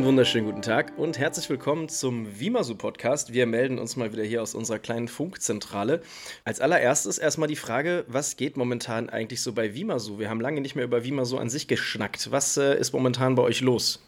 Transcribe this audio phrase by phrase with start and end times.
[0.00, 3.34] Einen wunderschönen guten Tag und herzlich willkommen zum Wimasu Podcast.
[3.34, 6.00] Wir melden uns mal wieder hier aus unserer kleinen Funkzentrale.
[6.42, 10.18] Als allererstes erstmal die Frage, was geht momentan eigentlich so bei Wimasu?
[10.18, 12.30] Wir haben lange nicht mehr über Wimasu an sich geschnackt.
[12.30, 14.02] Was äh, ist momentan bei euch los?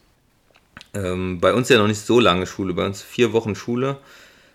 [0.95, 3.99] Ähm, bei uns ja noch nicht so lange Schule, bei uns vier Wochen Schule.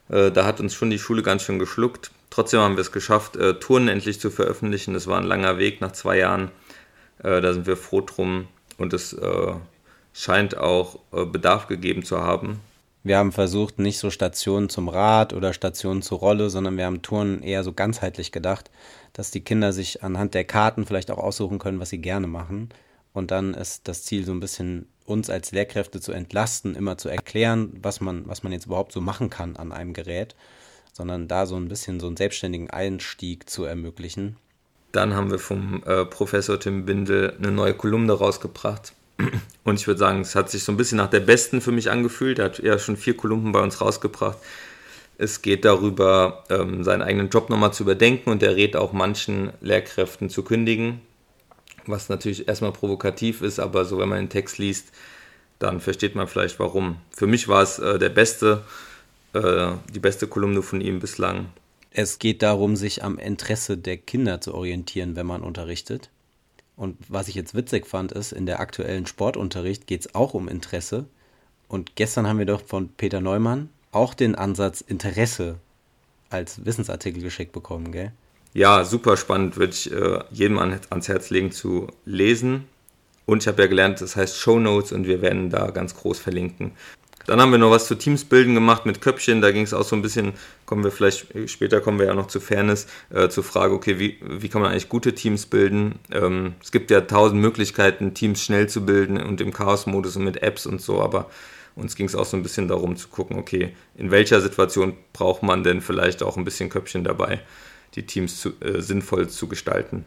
[0.08, 2.10] Äh, da hat uns schon die Schule ganz schön geschluckt.
[2.30, 4.92] Trotzdem haben wir es geschafft, äh, Touren endlich zu veröffentlichen.
[4.92, 6.50] Das war ein langer Weg nach zwei Jahren.
[7.22, 9.52] Äh, da sind wir froh drum und es äh,
[10.18, 12.60] scheint auch äh, Bedarf gegeben zu haben.
[13.04, 17.02] Wir haben versucht, nicht so Stationen zum Rad oder Stationen zur Rolle, sondern wir haben
[17.02, 18.70] Touren eher so ganzheitlich gedacht,
[19.12, 22.70] dass die Kinder sich anhand der Karten vielleicht auch aussuchen können, was sie gerne machen.
[23.12, 27.08] Und dann ist das Ziel so ein bisschen uns als Lehrkräfte zu entlasten, immer zu
[27.08, 30.34] erklären, was man, was man jetzt überhaupt so machen kann an einem Gerät,
[30.92, 34.36] sondern da so ein bisschen so einen selbstständigen Einstieg zu ermöglichen.
[34.90, 38.92] Dann haben wir vom äh, Professor Tim Bindel eine neue Kolumne rausgebracht.
[39.68, 41.90] Und ich würde sagen, es hat sich so ein bisschen nach der besten für mich
[41.90, 42.38] angefühlt.
[42.38, 44.38] Er hat ja schon vier Kolumnen bei uns rausgebracht.
[45.18, 49.52] Es geht darüber, ähm, seinen eigenen Job nochmal zu überdenken und er rät auch manchen
[49.60, 51.00] Lehrkräften zu kündigen
[51.88, 54.92] was natürlich erstmal provokativ ist, aber so wenn man den Text liest,
[55.58, 56.98] dann versteht man vielleicht warum.
[57.10, 58.62] Für mich war es äh, der beste,
[59.32, 61.46] äh, die beste Kolumne von ihm bislang.
[61.90, 66.10] Es geht darum, sich am Interesse der Kinder zu orientieren, wenn man unterrichtet.
[66.78, 70.48] Und was ich jetzt witzig fand, ist, in der aktuellen Sportunterricht geht es auch um
[70.48, 71.04] Interesse.
[71.68, 75.56] Und gestern haben wir doch von Peter Neumann auch den Ansatz Interesse
[76.30, 78.12] als Wissensartikel geschickt bekommen, gell?
[78.54, 82.64] ja, super spannend, würde ich äh, jedem an, ans Herz legen zu lesen.
[83.26, 86.18] Und ich habe ja gelernt, das heißt Show Notes und wir werden da ganz groß
[86.18, 86.72] verlinken.
[87.28, 89.40] Dann haben wir noch was zu Teams bilden gemacht mit Köpfchen.
[89.40, 90.32] Da ging es auch so ein bisschen,
[90.66, 94.18] kommen wir vielleicht, später kommen wir ja noch zu Fairness, äh, zur Frage, okay, wie,
[94.22, 96.00] wie kann man eigentlich gute Teams bilden?
[96.10, 100.42] Ähm, es gibt ja tausend Möglichkeiten, Teams schnell zu bilden und im Chaos-Modus und mit
[100.42, 101.30] Apps und so, aber
[101.76, 105.42] uns ging es auch so ein bisschen darum zu gucken, okay, in welcher Situation braucht
[105.42, 107.40] man denn vielleicht auch ein bisschen Köpfchen dabei?
[107.94, 110.04] die Teams zu, äh, sinnvoll zu gestalten.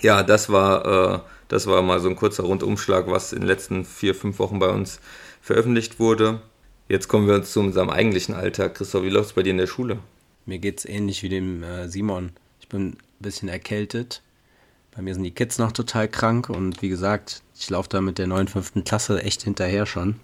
[0.00, 1.18] Ja, das war, äh,
[1.48, 4.68] das war mal so ein kurzer Rundumschlag, was in den letzten vier, fünf Wochen bei
[4.68, 5.00] uns
[5.42, 6.40] veröffentlicht wurde.
[6.90, 8.74] Jetzt kommen wir zu unserem eigentlichen Alltag.
[8.74, 10.00] Christoph, wie läuft es bei dir in der Schule?
[10.44, 12.32] Mir geht es ähnlich wie dem äh, Simon.
[12.58, 14.22] Ich bin ein bisschen erkältet.
[14.90, 18.18] Bei mir sind die Kids noch total krank und wie gesagt, ich laufe da mit
[18.18, 20.16] der neuen fünften Klasse echt hinterher schon.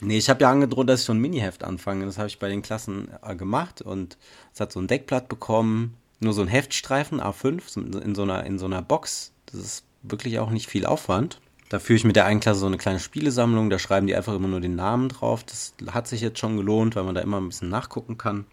[0.00, 2.04] Nee, ich habe ja angedroht, dass ich so ein Mini-Heft anfange.
[2.04, 4.18] Das habe ich bei den Klassen äh, gemacht und
[4.52, 8.58] es hat so ein Deckblatt bekommen nur so ein Heftstreifen A5 in so einer, in
[8.58, 9.30] so einer Box.
[9.46, 11.40] Das ist wirklich auch nicht viel Aufwand.
[11.68, 14.34] Da führe ich mit der einen Klasse so eine kleine Spielesammlung, da schreiben die einfach
[14.34, 15.44] immer nur den Namen drauf.
[15.44, 18.46] Das hat sich jetzt schon gelohnt, weil man da immer ein bisschen nachgucken kann.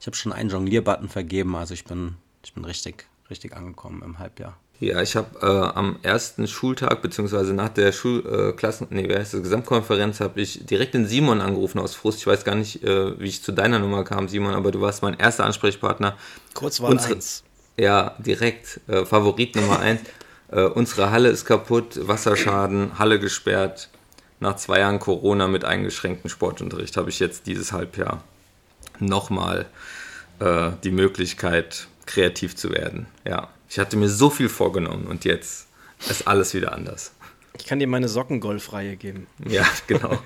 [0.00, 4.18] Ich habe schon einen Jonglierbutton vergeben, also ich bin, ich bin richtig, richtig angekommen im
[4.18, 4.56] Halbjahr.
[4.80, 9.32] Ja, ich habe äh, am ersten Schultag, beziehungsweise nach der Schulklassen, äh, nee, wie heißt
[9.32, 12.18] das, Gesamtkonferenz, habe ich direkt den Simon angerufen aus Frust.
[12.18, 15.02] Ich weiß gar nicht, äh, wie ich zu deiner Nummer kam, Simon, aber du warst
[15.02, 16.16] mein erster Ansprechpartner.
[16.54, 17.44] Kurzwahl Unsere, eins.
[17.78, 20.00] Ja, direkt, äh, Favorit Nummer eins.
[20.52, 23.88] Äh, unsere Halle ist kaputt, Wasserschaden, Halle gesperrt.
[24.38, 28.22] Nach zwei Jahren Corona mit eingeschränktem Sportunterricht habe ich jetzt dieses Halbjahr
[28.98, 29.66] nochmal
[30.40, 33.06] äh, die Möglichkeit, kreativ zu werden.
[33.24, 33.48] Ja.
[33.68, 35.66] Ich hatte mir so viel vorgenommen und jetzt
[36.10, 37.12] ist alles wieder anders.
[37.58, 39.26] Ich kann dir meine Sockengolfreihe geben.
[39.46, 40.18] Ja, genau.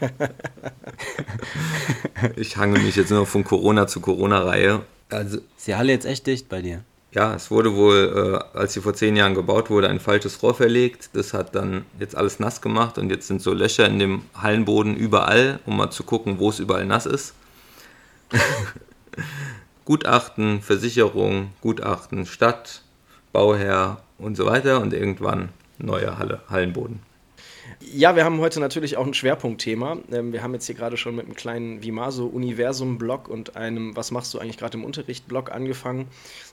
[2.36, 4.82] ich hangel mich jetzt nur von Corona zu Corona-Reihe.
[5.10, 6.82] Also, ist die Halle jetzt echt dicht bei dir?
[7.12, 10.54] Ja, es wurde wohl, äh, als sie vor zehn Jahren gebaut wurde, ein falsches Rohr
[10.54, 11.10] verlegt.
[11.14, 14.96] Das hat dann jetzt alles nass gemacht und jetzt sind so Löcher in dem Hallenboden
[14.96, 17.34] überall, um mal zu gucken, wo es überall nass ist.
[19.86, 22.82] Gutachten, Versicherung, Gutachten, Stadt,
[23.32, 27.05] Bauherr und so weiter und irgendwann neue Halle, Hallenboden.
[27.92, 29.98] Ja, wir haben heute natürlich auch ein Schwerpunktthema.
[30.10, 34.34] Ähm, wir haben jetzt hier gerade schon mit einem kleinen Vimaso-Universum-Blog und einem Was machst
[34.34, 36.08] du eigentlich gerade im Unterricht-Blog angefangen.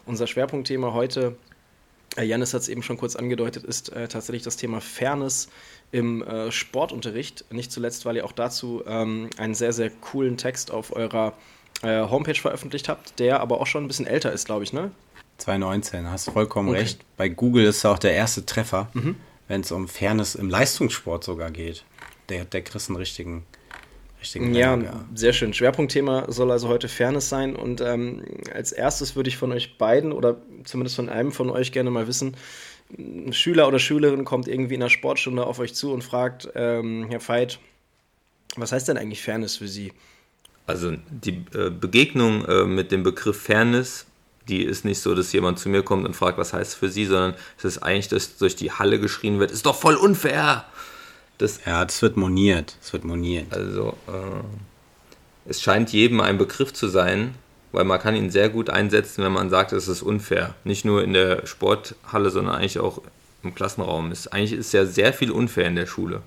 [0.06, 1.36] Unser Schwerpunktthema heute,
[2.18, 5.50] äh, Janis hat es eben schon kurz angedeutet, ist äh, tatsächlich das Thema Fairness
[5.92, 7.46] im äh, Sportunterricht.
[7.52, 11.34] Nicht zuletzt, weil ihr auch dazu ähm, einen sehr, sehr coolen Text auf eurer
[11.82, 14.92] äh, Homepage veröffentlicht habt, der aber auch schon ein bisschen älter ist, glaube ich, ne?
[15.40, 16.80] 2019, hast vollkommen okay.
[16.80, 17.00] recht.
[17.18, 19.16] Bei Google ist auch der erste Treffer, mhm.
[19.48, 21.86] Wenn es um Fairness im Leistungssport sogar geht.
[22.30, 23.46] Der, der kriegt einen richtigen,
[24.20, 25.54] richtigen ja, Rennen, ja, sehr schön.
[25.54, 27.56] Schwerpunktthema soll also heute Fairness sein.
[27.56, 28.24] Und ähm,
[28.54, 32.08] als erstes würde ich von euch beiden oder zumindest von einem von euch gerne mal
[32.08, 32.36] wissen,
[32.98, 37.08] ein Schüler oder Schülerin kommt irgendwie in der Sportstunde auf euch zu und fragt, ähm,
[37.10, 37.60] Herr Veit,
[38.56, 39.94] was heißt denn eigentlich Fairness für Sie?
[40.68, 44.06] Also die äh, Begegnung äh, mit dem Begriff Fairness
[44.48, 47.06] die ist nicht so, dass jemand zu mir kommt und fragt, was heißt für sie,
[47.06, 50.66] sondern es ist eigentlich, dass durch die Halle geschrien wird, ist doch voll unfair.
[51.38, 52.76] Das, ja, das wird moniert.
[52.82, 53.52] Das wird moniert.
[53.54, 57.36] Also, äh, es scheint jedem ein Begriff zu sein,
[57.72, 60.56] weil man kann ihn sehr gut einsetzen, wenn man sagt, es ist unfair.
[60.64, 63.02] Nicht nur in der Sporthalle, sondern eigentlich auch
[63.44, 64.12] im Klassenraum.
[64.12, 66.22] Es, eigentlich ist ja sehr viel unfair in der Schule.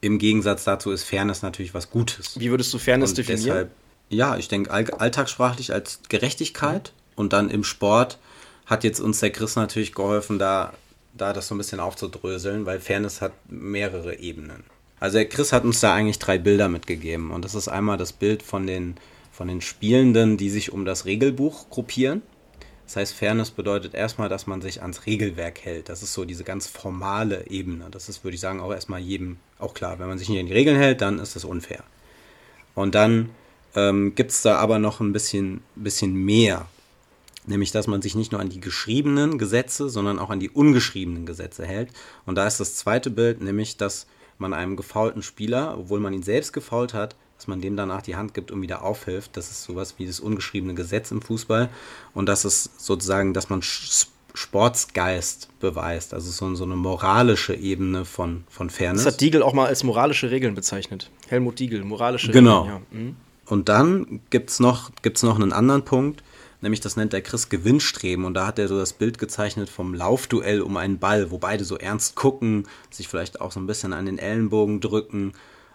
[0.00, 2.38] Im Gegensatz dazu ist Fairness natürlich was Gutes.
[2.38, 3.46] Wie würdest du Fairness und definieren?
[3.46, 3.70] Deshalb,
[4.08, 8.18] ja, ich denke all, alltagssprachlich als Gerechtigkeit und dann im Sport
[8.66, 10.72] hat jetzt uns der Chris natürlich geholfen, da,
[11.12, 14.64] da das so ein bisschen aufzudröseln, weil Fairness hat mehrere Ebenen.
[14.98, 18.12] Also der Chris hat uns da eigentlich drei Bilder mitgegeben und das ist einmal das
[18.12, 18.96] Bild von den,
[19.32, 22.22] von den Spielenden, die sich um das Regelbuch gruppieren.
[22.86, 25.88] Das heißt, Fairness bedeutet erstmal, dass man sich ans Regelwerk hält.
[25.88, 27.86] Das ist so diese ganz formale Ebene.
[27.90, 30.00] Das ist, würde ich sagen, auch erstmal jedem auch klar.
[30.00, 31.84] Wenn man sich nicht an die Regeln hält, dann ist das unfair.
[32.74, 33.30] Und dann
[33.76, 36.66] ähm, gibt es da aber noch ein bisschen, bisschen mehr.
[37.50, 41.26] Nämlich, dass man sich nicht nur an die geschriebenen Gesetze, sondern auch an die ungeschriebenen
[41.26, 41.90] Gesetze hält.
[42.24, 44.06] Und da ist das zweite Bild, nämlich, dass
[44.38, 48.14] man einem gefaulten Spieler, obwohl man ihn selbst gefault hat, dass man dem danach die
[48.14, 49.36] Hand gibt und wieder aufhilft.
[49.36, 51.70] Das ist sowas wie das ungeschriebene Gesetz im Fußball.
[52.14, 56.14] Und das ist sozusagen, dass man Sportsgeist beweist.
[56.14, 59.02] Also so, so eine moralische Ebene von, von Fairness.
[59.02, 61.10] Das hat Diegel auch mal als moralische Regeln bezeichnet.
[61.26, 62.62] Helmut Diegel, moralische genau.
[62.62, 62.86] Regeln.
[62.92, 63.00] Genau.
[63.00, 63.06] Ja.
[63.06, 63.16] Mhm.
[63.46, 66.22] Und dann gibt es noch, gibt's noch einen anderen Punkt,
[66.60, 68.24] nämlich das nennt der Chris Gewinnstreben.
[68.24, 71.64] Und da hat er so das Bild gezeichnet vom Laufduell um einen Ball, wo beide
[71.64, 75.32] so ernst gucken, sich vielleicht auch so ein bisschen an den Ellenbogen drücken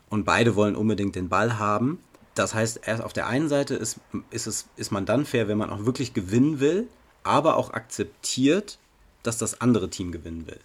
[0.09, 1.99] und beide wollen unbedingt den Ball haben.
[2.35, 3.99] Das heißt, erst auf der einen Seite ist,
[4.29, 6.87] ist, es, ist man dann fair, wenn man auch wirklich gewinnen will,
[7.23, 8.77] aber auch akzeptiert,
[9.23, 10.59] dass das andere Team gewinnen will.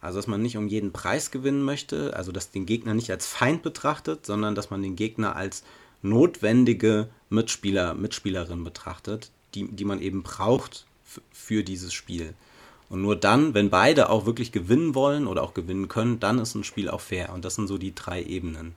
[0.00, 3.26] Also, dass man nicht um jeden Preis gewinnen möchte, also dass den Gegner nicht als
[3.26, 5.62] Feind betrachtet, sondern dass man den Gegner als
[6.02, 10.86] notwendige Mitspieler, Mitspielerin betrachtet, die, die man eben braucht
[11.32, 12.34] für dieses Spiel.
[12.88, 16.54] Und nur dann, wenn beide auch wirklich gewinnen wollen oder auch gewinnen können, dann ist
[16.54, 17.32] ein Spiel auch fair.
[17.32, 18.74] Und das sind so die drei Ebenen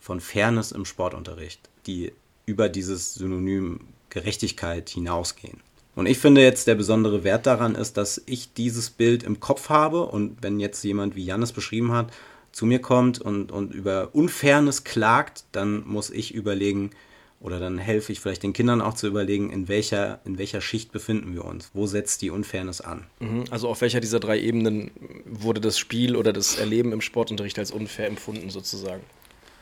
[0.00, 2.12] von Fairness im Sportunterricht, die
[2.46, 3.80] über dieses Synonym
[4.10, 5.60] Gerechtigkeit hinausgehen.
[5.94, 9.68] Und ich finde jetzt, der besondere Wert daran ist, dass ich dieses Bild im Kopf
[9.68, 12.12] habe und wenn jetzt jemand, wie Jan es beschrieben hat,
[12.52, 16.90] zu mir kommt und, und über Unfairness klagt, dann muss ich überlegen,
[17.40, 20.90] oder dann helfe ich vielleicht den Kindern auch zu überlegen, in welcher, in welcher Schicht
[20.90, 21.70] befinden wir uns.
[21.72, 23.06] Wo setzt die Unfairness an?
[23.20, 24.90] Mhm, also auf welcher dieser drei Ebenen
[25.24, 29.02] wurde das Spiel oder das Erleben im Sportunterricht als unfair empfunden sozusagen?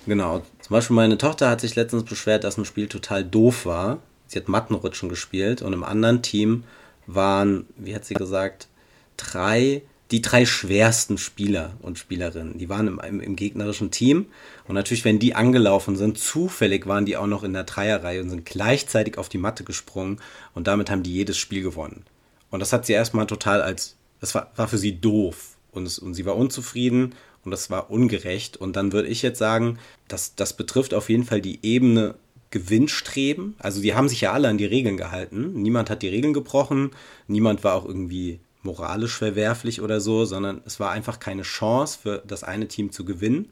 [0.07, 0.43] Genau.
[0.61, 3.99] Zum Beispiel meine Tochter hat sich letztens beschwert, dass ein Spiel total doof war.
[4.27, 6.65] Sie hat Mattenrutschen gespielt und im anderen Team
[7.07, 8.69] waren, wie hat sie gesagt,
[9.17, 12.59] drei die drei schwersten Spieler und Spielerinnen.
[12.59, 14.27] Die waren im, im, im, gegnerischen Team.
[14.69, 18.31] Und natürlich, wenn die angelaufen sind, zufällig waren die auch noch in der Dreierreihe und
[18.31, 20.21] sind gleichzeitig auf die Matte gesprungen.
[20.55, 22.05] Und damit haben die jedes Spiel gewonnen.
[22.51, 25.57] Und das hat sie erstmal total als, das war, war für sie doof.
[25.73, 27.15] Und, es, und sie war unzufrieden
[27.45, 28.57] und das war ungerecht.
[28.57, 32.15] Und dann würde ich jetzt sagen, dass das betrifft auf jeden Fall die Ebene
[32.51, 33.55] Gewinnstreben.
[33.59, 35.53] Also die haben sich ja alle an die Regeln gehalten.
[35.61, 36.93] Niemand hat die Regeln gebrochen.
[37.27, 42.23] Niemand war auch irgendwie moralisch verwerflich oder so, sondern es war einfach keine Chance für
[42.27, 43.49] das eine Team zu gewinnen.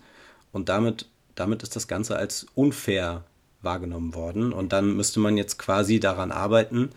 [0.53, 3.25] Und damit, damit ist das Ganze als unfair
[3.63, 4.53] wahrgenommen worden.
[4.53, 6.91] Und dann müsste man jetzt quasi daran arbeiten,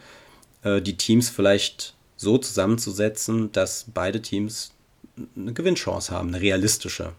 [0.63, 4.73] äh, die Teams vielleicht so zusammenzusetzen, dass beide Teams
[5.35, 7.13] eine Gewinnchance haben, eine realistische.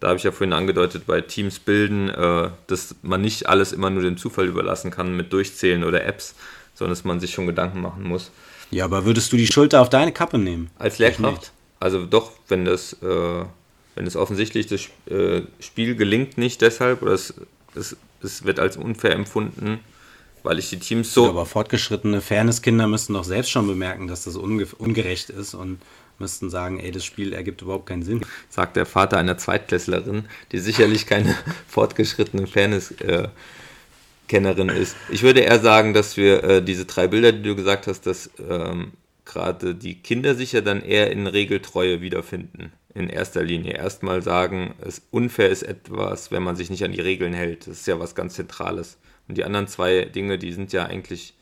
[0.00, 3.90] Da habe ich ja vorhin angedeutet, bei Teams bilden, äh, dass man nicht alles immer
[3.90, 6.34] nur dem Zufall überlassen kann mit Durchzählen oder Apps,
[6.74, 8.30] sondern dass man sich schon Gedanken machen muss.
[8.70, 10.70] Ja, aber würdest du die Schulter auf deine Kappe nehmen?
[10.78, 11.52] Als Lehrkraft?
[11.80, 13.44] Also doch, wenn das, äh,
[13.94, 17.34] wenn es offensichtlich das äh, Spiel gelingt nicht deshalb oder es,
[17.74, 19.80] es, es wird als unfair empfunden,
[20.42, 21.24] weil ich die Teams so.
[21.24, 25.80] Ja, aber fortgeschrittene Fairnesskinder müssten doch selbst schon bemerken, dass das unge ungerecht ist und
[26.18, 28.20] müssten sagen, ey, das Spiel ergibt überhaupt keinen Sinn.
[28.50, 31.34] Sagt der Vater einer Zweitklässlerin, die sicherlich keine
[31.66, 33.28] fortgeschrittene Fairness äh,
[34.30, 34.96] Kennerin ist.
[35.08, 38.30] Ich würde eher sagen, dass wir äh, diese drei Bilder, die du gesagt hast, dass
[38.48, 38.92] ähm,
[39.24, 42.72] gerade die Kinder sich ja dann eher in Regeltreue wiederfinden.
[42.94, 43.74] In erster Linie.
[43.74, 47.66] Erstmal sagen, es unfair ist etwas, wenn man sich nicht an die Regeln hält.
[47.66, 48.98] Das ist ja was ganz Zentrales.
[49.26, 51.34] Und die anderen zwei Dinge, die sind ja eigentlich,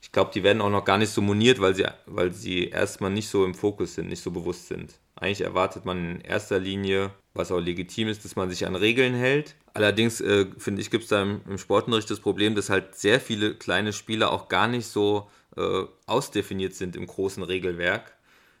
[0.00, 3.10] ich glaube, die werden auch noch gar nicht so moniert, weil sie, weil sie erstmal
[3.10, 4.94] nicht so im Fokus sind, nicht so bewusst sind.
[5.16, 9.14] Eigentlich erwartet man in erster Linie, was auch legitim ist, dass man sich an Regeln
[9.14, 12.94] hält Allerdings äh, finde ich, gibt es da im, im, Sportunterricht das Problem, dass halt
[12.94, 18.12] sehr viele kleine Spieler auch gar nicht so äh, ausdefiniert sind im großen Regelwerk,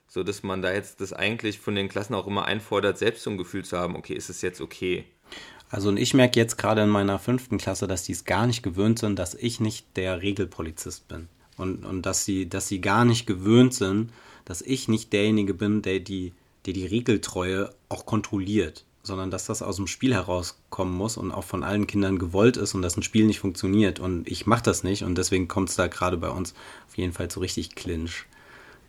[0.08, 3.30] so dass man da jetzt das eigentlich von den Klassen auch immer einfordert, selbst so
[3.30, 5.04] ein Gefühl zu haben, okay, ist es jetzt okay?
[5.68, 8.62] Also und ich merke jetzt gerade in meiner fünften Klasse, dass die es gar nicht
[8.62, 11.28] gewöhnt sind, dass ich nicht der Regelpolizist bin.
[11.58, 14.10] Und, und dass, sie, dass sie gar nicht gewöhnt sind,
[14.46, 16.32] dass ich nicht derjenige bin, der die,
[16.64, 21.44] der die Regeltreue auch kontrolliert sondern dass das aus dem Spiel herauskommen muss und auch
[21.44, 24.00] von allen Kindern gewollt ist und dass ein Spiel nicht funktioniert.
[24.00, 26.54] Und ich mache das nicht und deswegen kommt es da gerade bei uns
[26.88, 28.26] auf jeden Fall zu richtig Clinch.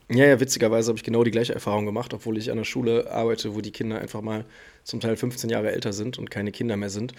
[0.09, 3.09] Ja, ja, witzigerweise habe ich genau die gleiche Erfahrung gemacht, obwohl ich an einer Schule
[3.09, 4.43] arbeite, wo die Kinder einfach mal
[4.83, 7.13] zum Teil 15 Jahre älter sind und keine Kinder mehr sind.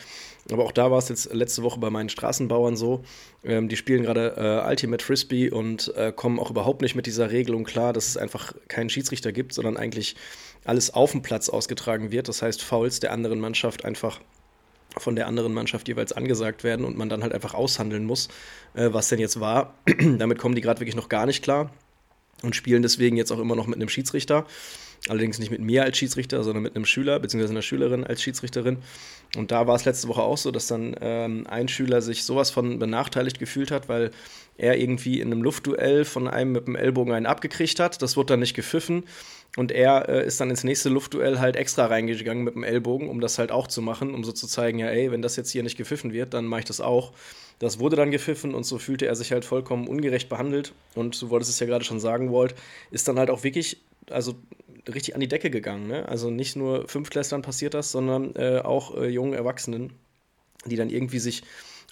[0.52, 3.02] Aber auch da war es jetzt letzte Woche bei meinen Straßenbauern so.
[3.42, 7.30] Ähm, die spielen gerade äh, Ultimate Frisbee und äh, kommen auch überhaupt nicht mit dieser
[7.30, 10.14] Regelung klar, dass es einfach keinen Schiedsrichter gibt, sondern eigentlich
[10.64, 12.28] alles auf dem Platz ausgetragen wird.
[12.28, 14.20] Das heißt, Fouls der anderen Mannschaft einfach
[14.98, 18.28] von der anderen Mannschaft jeweils angesagt werden und man dann halt einfach aushandeln muss,
[18.74, 19.74] äh, was denn jetzt war.
[20.18, 21.70] Damit kommen die gerade wirklich noch gar nicht klar
[22.44, 24.46] und spielen deswegen jetzt auch immer noch mit einem Schiedsrichter.
[25.08, 27.50] Allerdings nicht mit mir als Schiedsrichter, sondern mit einem Schüler bzw.
[27.50, 28.78] einer Schülerin als Schiedsrichterin.
[29.36, 32.50] Und da war es letzte Woche auch so, dass dann ähm, ein Schüler sich sowas
[32.50, 34.12] von benachteiligt gefühlt hat, weil
[34.56, 38.00] er irgendwie in einem Luftduell von einem mit dem Ellbogen einen abgekriegt hat.
[38.00, 39.04] Das wurde dann nicht gepfiffen.
[39.56, 43.20] Und er äh, ist dann ins nächste Luftduell halt extra reingegangen mit dem Ellbogen, um
[43.20, 45.62] das halt auch zu machen, um so zu zeigen, ja, ey, wenn das jetzt hier
[45.62, 47.12] nicht gepfiffen wird, dann mache ich das auch.
[47.58, 50.72] Das wurde dann gepfiffen und so fühlte er sich halt vollkommen ungerecht behandelt.
[50.94, 52.54] Und du wolltest es ja gerade schon sagen, Walt,
[52.90, 53.80] ist dann halt auch wirklich,
[54.10, 54.34] also
[54.92, 55.86] richtig an die Decke gegangen.
[55.86, 56.08] Ne?
[56.08, 59.92] Also nicht nur Fünftklässlern passiert das, sondern äh, auch äh, jungen Erwachsenen,
[60.66, 61.42] die dann irgendwie sich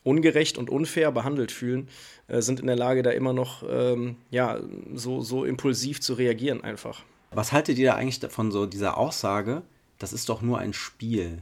[0.04, 1.88] ungerecht und unfair behandelt fühlen,
[2.28, 4.60] äh, sind in der Lage, da immer noch ähm, ja,
[4.94, 7.04] so, so impulsiv zu reagieren einfach.
[7.30, 9.62] Was haltet ihr da eigentlich von so dieser Aussage,
[9.98, 11.38] das ist doch nur ein Spiel?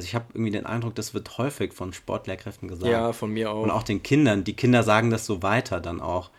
[0.00, 2.90] Also ich habe irgendwie den Eindruck, das wird häufig von Sportlehrkräften gesagt.
[2.90, 3.62] Ja, von mir auch.
[3.62, 4.44] Und auch den Kindern.
[4.44, 6.30] Die Kinder sagen das so weiter dann auch.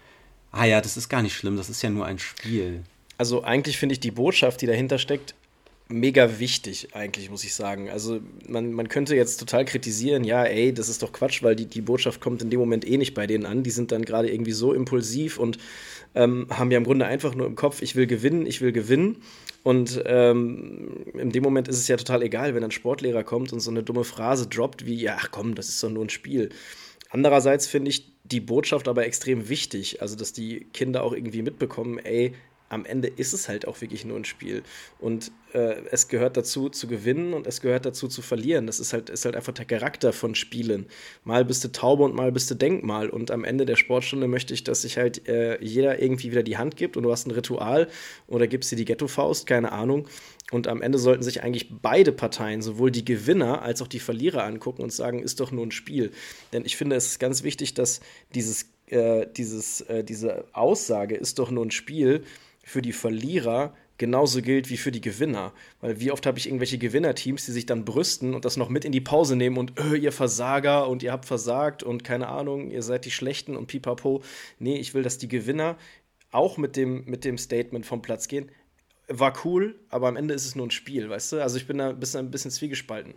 [0.52, 2.82] Ah ja, das ist gar nicht schlimm, das ist ja nur ein Spiel.
[3.20, 5.36] Also eigentlich finde ich die Botschaft, die dahinter steckt,
[5.92, 7.90] mega wichtig, eigentlich, muss ich sagen.
[7.90, 11.66] Also man, man könnte jetzt total kritisieren, ja, ey, das ist doch Quatsch, weil die,
[11.66, 13.64] die Botschaft kommt in dem Moment eh nicht bei denen an.
[13.64, 15.58] Die sind dann gerade irgendwie so impulsiv und
[16.16, 19.18] ähm, haben ja im Grunde einfach nur im Kopf, ich will gewinnen, ich will gewinnen.
[19.64, 23.60] Und ähm, in dem Moment ist es ja total egal, wenn ein Sportlehrer kommt und
[23.60, 26.50] so eine dumme Phrase droppt wie, ja, komm, das ist doch nur ein Spiel.
[27.12, 32.00] Andererseits finde ich die Botschaft aber extrem wichtig, also dass die Kinder auch irgendwie mitbekommen,
[32.00, 32.34] ey,
[32.72, 34.64] am Ende ist es halt auch wirklich nur ein Spiel.
[35.00, 38.66] Und äh, es gehört dazu zu gewinnen und es gehört dazu zu verlieren.
[38.66, 40.86] Das ist halt, ist halt einfach der Charakter von Spielen.
[41.26, 43.10] Mal bist du Taube und mal bist du Denkmal.
[43.10, 46.58] Und am Ende der Sportstunde möchte ich, dass sich halt äh, jeder irgendwie wieder die
[46.58, 47.90] Hand gibt und du hast ein Ritual
[48.28, 50.08] oder gibst dir die Ghetto-Faust, keine Ahnung.
[50.52, 54.44] Und am Ende sollten sich eigentlich beide Parteien, sowohl die Gewinner als auch die Verlierer,
[54.44, 56.12] angucken und sagen, ist doch nur ein Spiel.
[56.54, 58.00] Denn ich finde, es ist ganz wichtig, dass
[58.34, 62.24] dieses, äh, dieses, äh, diese Aussage ist doch nur ein Spiel
[62.64, 65.54] für die Verlierer genauso gilt wie für die Gewinner.
[65.80, 68.84] Weil wie oft habe ich irgendwelche Gewinnerteams, die sich dann brüsten und das noch mit
[68.84, 72.72] in die Pause nehmen und öh, ihr Versager und ihr habt versagt und keine Ahnung,
[72.72, 74.24] ihr seid die Schlechten und pipapo.
[74.58, 75.78] Nee, ich will, dass die Gewinner
[76.32, 78.50] auch mit dem, mit dem Statement vom Platz gehen.
[79.08, 81.44] War cool, aber am Ende ist es nur ein Spiel, weißt du?
[81.44, 83.14] Also ich bin da ein bisschen, ein bisschen zwiegespalten.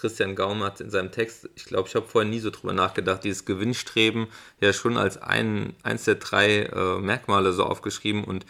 [0.00, 3.24] Christian Gaum hat in seinem Text, ich glaube, ich habe vorher nie so drüber nachgedacht,
[3.24, 4.28] dieses Gewinnstreben
[4.60, 8.46] ja schon als ein, eins der drei äh, Merkmale so aufgeschrieben und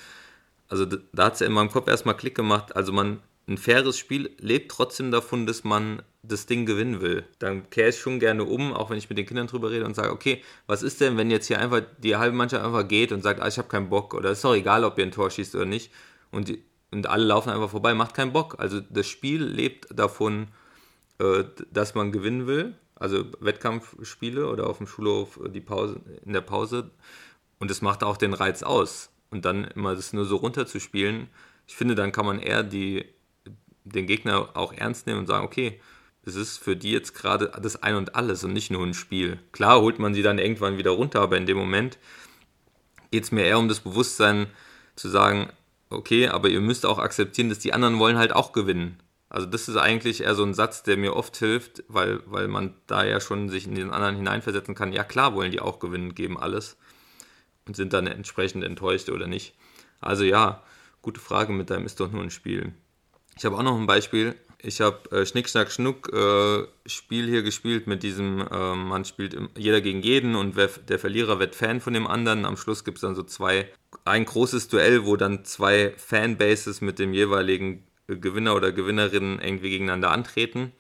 [0.69, 3.99] also da hat es ja in meinem Kopf erstmal Klick gemacht, also man, ein faires
[3.99, 7.25] Spiel lebt trotzdem davon, dass man das Ding gewinnen will.
[7.39, 9.97] Dann kehre ich schon gerne um, auch wenn ich mit den Kindern drüber rede und
[9.97, 13.23] sage, okay, was ist denn, wenn jetzt hier einfach die halbe Mannschaft einfach geht und
[13.23, 15.55] sagt, ah, ich habe keinen Bock oder ist doch egal, ob ihr ein Tor schießt
[15.57, 15.91] oder nicht
[16.31, 16.57] und,
[16.93, 18.57] und alle laufen einfach vorbei, macht keinen Bock.
[18.59, 20.49] Also das Spiel lebt davon,
[21.73, 26.91] dass man gewinnen will, also Wettkampfspiele oder auf dem Schulhof die Pause, in der Pause.
[27.59, 29.11] Und das macht auch den Reiz aus.
[29.31, 31.29] Und dann immer das nur so runterzuspielen,
[31.67, 33.05] ich finde, dann kann man eher die,
[33.85, 35.81] den Gegner auch ernst nehmen und sagen, okay,
[36.25, 39.39] es ist für die jetzt gerade das Ein und Alles und nicht nur ein Spiel.
[39.53, 41.99] Klar holt man sie dann irgendwann wieder runter, aber in dem Moment
[43.13, 44.49] geht es mir eher um das Bewusstsein
[44.97, 45.49] zu sagen,
[45.91, 48.99] okay, aber ihr müsst auch akzeptieren, dass die anderen wollen halt auch gewinnen.
[49.31, 52.75] Also das ist eigentlich eher so ein Satz, der mir oft hilft, weil, weil man
[52.89, 54.93] da ja schon sich in den anderen hineinversetzen kann.
[54.93, 56.77] Ja klar wollen die auch gewinnen, geben alles
[57.67, 59.55] und sind dann entsprechend enttäuscht oder nicht.
[60.01, 60.63] Also ja,
[61.01, 62.73] gute Frage mit deinem ist doch nur ein Spiel.
[63.37, 64.35] Ich habe auch noch ein Beispiel.
[64.63, 69.37] Ich habe äh, Schnick, Schnack, Schnuck äh, Spiel hier gespielt mit diesem, äh, man spielt
[69.57, 72.45] jeder gegen jeden und wer, der Verlierer wird Fan von dem anderen.
[72.45, 73.71] Am Schluss gibt es dann so zwei,
[74.05, 77.85] ein großes Duell, wo dann zwei Fanbases mit dem jeweiligen
[78.17, 80.73] Gewinner oder Gewinnerin irgendwie gegeneinander antreten.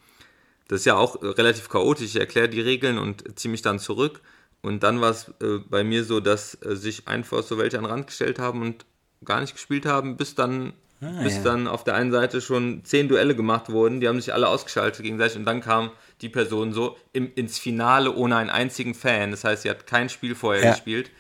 [0.68, 2.06] Das ist ja auch relativ chaotisch.
[2.06, 4.20] Ich erkläre die Regeln und ziehe mich dann zurück.
[4.62, 7.84] Und dann war es äh, bei mir so, dass äh, sich einfach so welche an
[7.84, 8.84] den Rand gestellt haben und
[9.24, 11.42] gar nicht gespielt haben, bis dann, ah, bis ja.
[11.42, 14.00] dann auf der einen Seite schon zehn Duelle gemacht wurden.
[14.00, 18.14] Die haben sich alle ausgeschaltet gegenseitig und dann kam die Person so im, ins Finale
[18.14, 19.30] ohne einen einzigen Fan.
[19.30, 20.70] Das heißt, sie hat kein Spiel vorher ja.
[20.70, 21.10] gespielt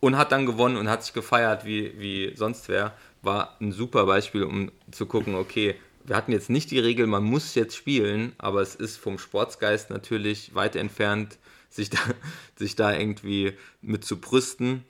[0.00, 4.06] und hat dann gewonnen und hat sich gefeiert wie, wie sonst wer war ein super
[4.06, 8.32] Beispiel, um zu gucken, okay, wir hatten jetzt nicht die Regel, man muss jetzt spielen,
[8.38, 11.38] aber es ist vom Sportsgeist natürlich weit entfernt,
[11.70, 11.98] sich da,
[12.56, 14.84] sich da irgendwie mit zu brüsten.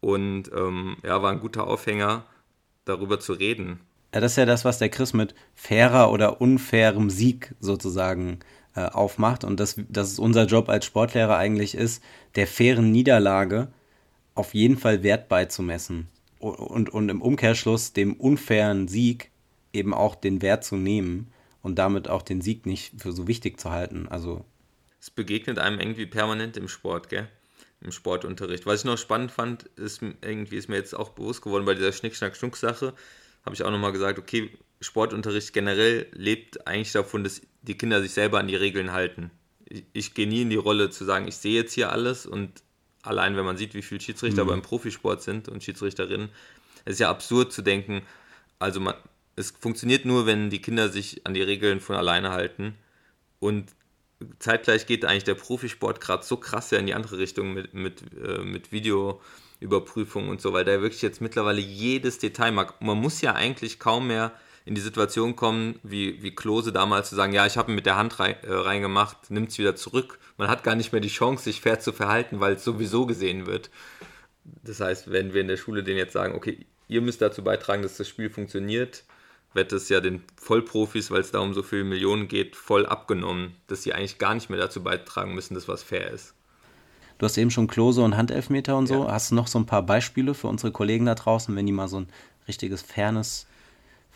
[0.00, 2.24] Und ähm, ja, war ein guter Aufhänger,
[2.84, 3.80] darüber zu reden.
[4.14, 8.40] Ja, das ist ja das, was der Chris mit fairer oder unfairem Sieg sozusagen
[8.74, 9.44] äh, aufmacht.
[9.44, 12.02] Und das, das ist unser Job als Sportlehrer eigentlich ist,
[12.36, 13.68] der fairen Niederlage
[14.34, 16.08] auf jeden Fall Wert beizumessen.
[16.38, 19.30] Und, und, im Umkehrschluss dem unfairen Sieg
[19.72, 23.58] eben auch den Wert zu nehmen und damit auch den Sieg nicht für so wichtig
[23.58, 24.06] zu halten.
[24.08, 24.44] Also
[25.00, 27.28] es begegnet einem irgendwie permanent im Sport, gell?
[27.80, 28.66] Im Sportunterricht.
[28.66, 31.92] Was ich noch spannend fand, ist irgendwie ist mir jetzt auch bewusst geworden bei dieser
[31.92, 32.94] Schnick-Schnack-Schnuck-Sache,
[33.44, 34.50] habe ich auch nochmal gesagt, okay,
[34.80, 39.30] Sportunterricht generell lebt eigentlich davon, dass die Kinder sich selber an die Regeln halten.
[39.64, 42.62] Ich, ich gehe nie in die Rolle zu sagen, ich sehe jetzt hier alles und
[43.06, 44.48] allein wenn man sieht, wie viele Schiedsrichter mhm.
[44.48, 46.28] beim Profisport sind und Schiedsrichterinnen,
[46.84, 48.02] es ist ja absurd zu denken,
[48.58, 48.94] also man,
[49.34, 52.74] es funktioniert nur, wenn die Kinder sich an die Regeln von alleine halten
[53.38, 53.70] und
[54.38, 58.02] zeitgleich geht eigentlich der Profisport gerade so krass ja in die andere Richtung mit, mit,
[58.22, 62.80] äh, mit Videoüberprüfung und so, weil der wirklich jetzt mittlerweile jedes Detail mag.
[62.80, 64.32] Man muss ja eigentlich kaum mehr
[64.66, 67.86] in die Situation kommen, wie, wie Klose damals zu sagen, ja, ich habe ihn mit
[67.86, 70.18] der Hand rein, äh, reingemacht, nimmt es wieder zurück.
[70.38, 73.46] Man hat gar nicht mehr die Chance, sich fair zu verhalten, weil es sowieso gesehen
[73.46, 73.70] wird.
[74.64, 77.82] Das heißt, wenn wir in der Schule denen jetzt sagen, okay, ihr müsst dazu beitragen,
[77.82, 79.04] dass das Spiel funktioniert,
[79.54, 83.54] wird es ja den Vollprofis, weil es da um so viele Millionen geht, voll abgenommen,
[83.68, 86.34] dass sie eigentlich gar nicht mehr dazu beitragen müssen, dass was fair ist.
[87.18, 89.04] Du hast eben schon Klose und Handelfmeter und so.
[89.04, 89.12] Ja.
[89.12, 91.88] Hast du noch so ein paar Beispiele für unsere Kollegen da draußen, wenn die mal
[91.88, 92.08] so ein
[92.48, 93.46] richtiges Fairness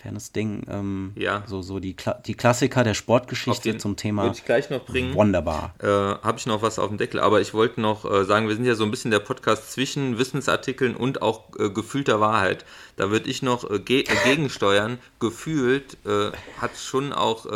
[0.01, 0.63] fernes Ding.
[0.69, 1.45] Ähm, ja.
[1.47, 4.25] So, so die, Kla die Klassiker der Sportgeschichte zum Thema.
[4.25, 5.15] Würde ich gleich noch bringen.
[5.15, 5.75] Wunderbar.
[5.79, 8.55] Äh, Habe ich noch was auf dem Deckel, aber ich wollte noch äh, sagen, wir
[8.55, 12.65] sind ja so ein bisschen der Podcast zwischen Wissensartikeln und auch äh, gefühlter Wahrheit.
[12.97, 14.99] Da würde ich noch äh, ge äh, gegensteuern.
[15.21, 17.47] Gefühlt äh, hat schon auch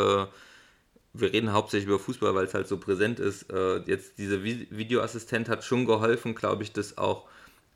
[1.17, 3.45] wir reden hauptsächlich über Fußball, weil es halt so präsent ist.
[3.85, 7.23] jetzt diese Videoassistent hat schon geholfen, glaube ich, dass auch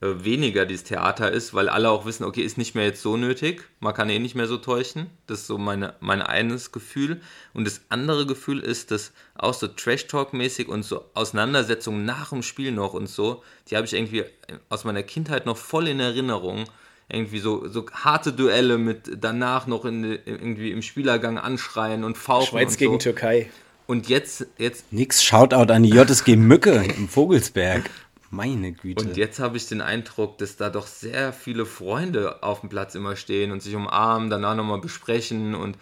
[0.01, 3.63] weniger dieses Theater ist, weil alle auch wissen, okay, ist nicht mehr jetzt so nötig,
[3.81, 5.07] man kann eh nicht mehr so täuschen.
[5.27, 7.21] Das ist so meine, mein eines Gefühl.
[7.53, 12.71] Und das andere Gefühl ist, dass auch so Trash-Talk-mäßig und so Auseinandersetzungen nach dem Spiel
[12.71, 14.23] noch und so, die habe ich irgendwie
[14.69, 16.63] aus meiner Kindheit noch voll in Erinnerung.
[17.11, 22.51] Irgendwie so, so harte Duelle mit danach noch in, irgendwie im Spielergang anschreien und fauchen.
[22.51, 22.97] Schweiz und gegen so.
[22.99, 23.49] Türkei.
[23.87, 24.93] Und jetzt, jetzt.
[24.93, 27.89] Nix Shoutout an die JSG Mücke im Vogelsberg.
[28.31, 29.03] Meine Güte.
[29.03, 32.95] Und jetzt habe ich den Eindruck, dass da doch sehr viele Freunde auf dem Platz
[32.95, 35.77] immer stehen und sich umarmen, danach nochmal besprechen und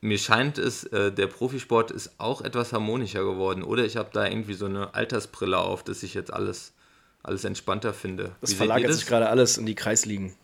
[0.00, 3.62] mir scheint es, äh, der Profisport ist auch etwas harmonischer geworden.
[3.62, 6.72] Oder ich habe da irgendwie so eine Altersbrille auf, dass ich jetzt alles,
[7.22, 8.32] alles entspannter finde.
[8.40, 10.34] Das Wie verlagert sich gerade alles in die Kreisligen.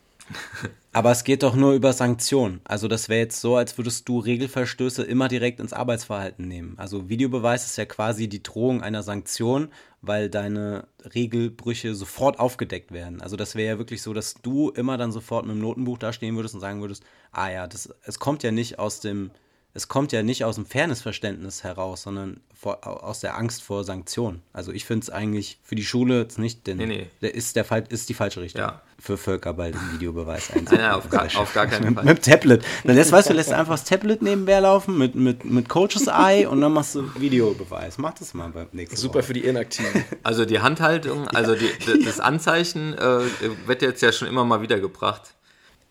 [0.93, 2.61] Aber es geht doch nur über Sanktionen.
[2.65, 6.75] Also das wäre jetzt so, als würdest du Regelverstöße immer direkt ins Arbeitsverhalten nehmen.
[6.79, 9.71] Also Videobeweis ist ja quasi die Drohung einer Sanktion,
[10.03, 13.21] weil deine Regelbrüche sofort aufgedeckt werden.
[13.23, 16.13] Also das wäre ja wirklich so, dass du immer dann sofort mit dem Notenbuch da
[16.13, 19.33] stehen würdest und sagen würdest, ah ja, das, es kommt ja nicht aus dem
[19.77, 24.41] es kommt ja nicht aus dem Fairnessverständnis heraus, sondern vor, aus der Angst vor Sanktionen.
[24.53, 27.11] Also ich finde es eigentlich für die Schule jetzt nicht, denn nee, nee.
[27.23, 28.61] Der ist, der, ist die falsche Richtung.
[28.61, 28.83] Ja.
[29.01, 30.81] Für Völker bald den Videobeweis einzubauen.
[30.81, 32.05] Nein, nein, auf, gar, auf gar keinen Fall.
[32.05, 32.65] Mit, mit Tablet.
[32.85, 36.47] Dann lässt, weißt du, lässt einfach das Tablet nebenher laufen mit, mit, mit Coaches Eye
[36.47, 37.99] und dann machst du Videobeweis.
[37.99, 39.01] Mach das mal beim nächsten Mal.
[39.01, 40.05] Super für die Inaktiven.
[40.23, 41.69] Also die Handhaltung, also die,
[42.05, 43.23] das Anzeichen äh,
[43.67, 45.35] wird jetzt ja schon immer mal wieder gebracht.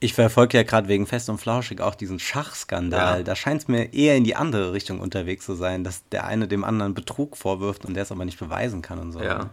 [0.03, 3.19] Ich verfolge ja gerade wegen Fest und Flauschig auch diesen Schachskandal.
[3.19, 3.23] Ja.
[3.23, 6.49] Da scheint es mir eher in die andere Richtung unterwegs zu sein, dass der eine
[6.49, 9.21] dem anderen Betrug vorwirft und der es aber nicht beweisen kann und so.
[9.21, 9.49] Ja.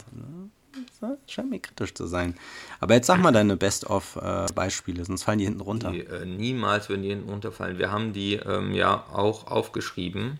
[0.99, 2.35] Das scheint mir kritisch zu sein.
[2.81, 5.91] Aber jetzt sag mal deine Best-of-Beispiele, sonst fallen die hinten runter.
[5.91, 7.77] Die, äh, niemals würden die hinten runterfallen.
[7.79, 10.37] Wir haben die ähm, ja auch aufgeschrieben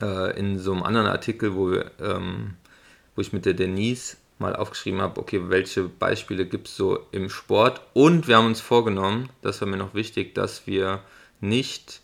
[0.00, 2.54] äh, in so einem anderen Artikel, wo, wir, ähm,
[3.14, 7.28] wo ich mit der Denise mal aufgeschrieben habe, okay, welche Beispiele gibt es so im
[7.28, 7.80] Sport.
[7.92, 11.00] Und wir haben uns vorgenommen, das war mir noch wichtig, dass wir
[11.40, 12.00] nicht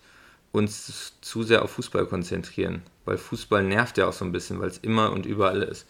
[0.53, 4.69] uns zu sehr auf Fußball konzentrieren, weil Fußball nervt ja auch so ein bisschen, weil
[4.69, 5.87] es immer und überall ist.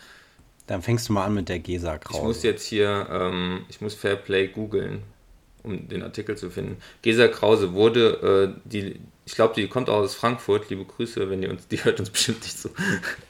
[0.67, 2.19] Dann fängst du mal an mit der Gesa Krause.
[2.19, 5.03] Ich muss jetzt hier, ähm, ich muss Fairplay googeln,
[5.63, 6.79] um den Artikel zu finden.
[7.03, 10.69] Gesa Krause wurde, äh, die, ich glaube, die kommt auch aus Frankfurt.
[10.69, 12.71] Liebe Grüße, wenn die uns, die hört uns bestimmt nicht so.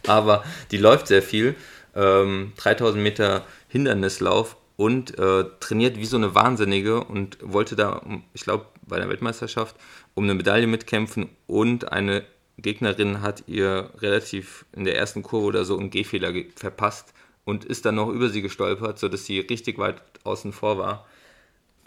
[0.07, 1.55] Aber die läuft sehr viel
[1.97, 8.03] ähm, 3000 Meter Hindernislauf und äh, trainiert wie so eine Wahnsinnige und wollte da,
[8.35, 9.75] ich glaube, bei der Weltmeisterschaft
[10.15, 12.25] um eine Medaille mitkämpfen und eine
[12.59, 17.13] Gegnerin hat ihr relativ in der ersten Kurve oder so einen Gehfehler verpasst
[17.45, 21.07] und ist dann noch über sie gestolpert, sodass sie richtig weit außen vor war.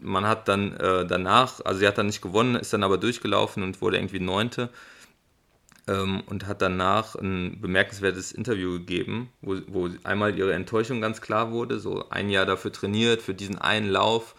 [0.02, 3.64] man hat dann äh, danach, also sie hat dann nicht gewonnen, ist dann aber durchgelaufen
[3.64, 4.70] und wurde irgendwie Neunte
[5.90, 11.52] ähm, und hat danach ein bemerkenswertes Interview gegeben, wo, wo einmal ihre Enttäuschung ganz klar
[11.52, 14.36] wurde, so ein Jahr dafür trainiert, für diesen einen Lauf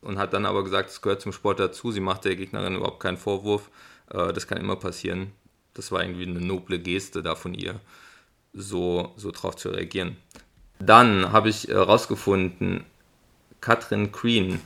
[0.00, 3.00] und hat dann aber gesagt, es gehört zum Sport dazu, sie macht der Gegnerin überhaupt
[3.00, 3.70] keinen Vorwurf,
[4.10, 5.32] äh, das kann immer passieren.
[5.74, 7.80] Das war irgendwie eine noble Geste da von ihr,
[8.54, 10.16] so, so drauf zu reagieren.
[10.78, 12.82] Dann habe ich herausgefunden, äh,
[13.60, 14.60] Katrin Green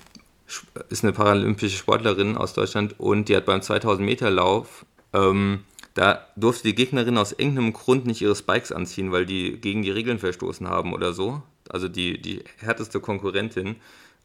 [0.88, 5.64] ist eine paralympische Sportlerin aus Deutschland und die hat beim 2000 Meter Lauf, ähm,
[6.01, 9.91] da durfte die Gegnerin aus irgendeinem Grund nicht ihre Spikes anziehen, weil die gegen die
[9.91, 11.43] Regeln verstoßen haben oder so.
[11.69, 13.77] Also die, die härteste Konkurrentin,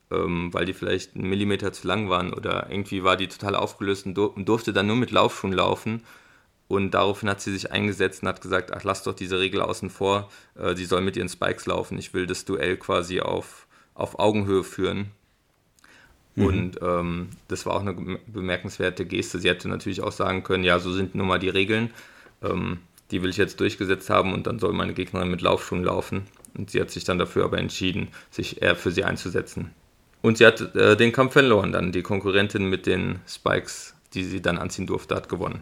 [0.10, 4.06] ähm, weil die vielleicht einen Millimeter zu lang waren oder irgendwie war die total aufgelöst
[4.06, 6.04] und, durfte dann nur mit Laufschuhen laufen.
[6.70, 9.90] Und daraufhin hat sie sich eingesetzt und hat gesagt, ach, lass doch diese Regel außen
[9.90, 11.98] vor, äh, sie soll mit ihren Spikes laufen.
[11.98, 15.12] Ich will das Duell quasi auf, auf Augenhöhe führen.
[16.36, 16.45] Mhm.
[16.45, 19.39] Und ähm, das war auch eine bemerkenswerte Geste.
[19.39, 21.91] Sie hätte natürlich auch sagen können, ja, so sind nun mal die Regeln.
[22.43, 22.80] Ähm,
[23.12, 26.24] die will ich jetzt durchgesetzt haben und dann soll meine Gegnerin mit Laufschuhen laufen.
[26.58, 29.71] Und sie hat sich dann dafür aber entschieden, sich eher für sie einzusetzen.
[30.21, 31.91] Und sie hat äh, den Kampf verloren dann.
[31.91, 35.62] Die Konkurrentin mit den Spikes, die sie dann anziehen durfte, hat gewonnen.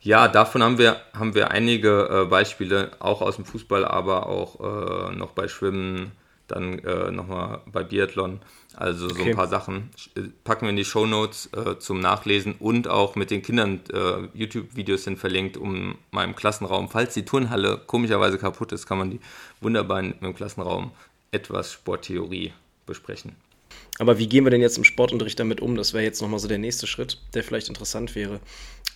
[0.00, 5.10] Ja, davon haben wir, haben wir einige äh, Beispiele, auch aus dem Fußball, aber auch
[5.10, 6.12] äh, noch bei Schwimmen,
[6.50, 8.40] dann äh, nochmal bei Biathlon.
[8.74, 9.30] Also so okay.
[9.30, 13.14] ein paar Sachen äh, packen wir in die Show Notes äh, zum Nachlesen und auch
[13.14, 18.38] mit den Kindern äh, YouTube-Videos sind verlinkt, um mal im Klassenraum, falls die Turnhalle komischerweise
[18.38, 19.20] kaputt ist, kann man die
[19.60, 20.92] wunderbar im Klassenraum
[21.32, 22.52] etwas Sporttheorie
[22.86, 23.36] besprechen.
[23.98, 25.76] Aber wie gehen wir denn jetzt im Sportunterricht damit um?
[25.76, 28.40] Das wäre jetzt nochmal so der nächste Schritt, der vielleicht interessant wäre.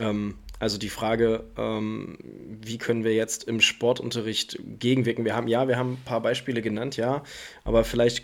[0.01, 2.17] Ähm, also die Frage, ähm,
[2.63, 5.27] wie können wir jetzt im Sportunterricht gegenwirken?
[5.27, 7.23] Wir haben, ja, wir haben ein paar Beispiele genannt, ja,
[7.65, 8.23] aber vielleicht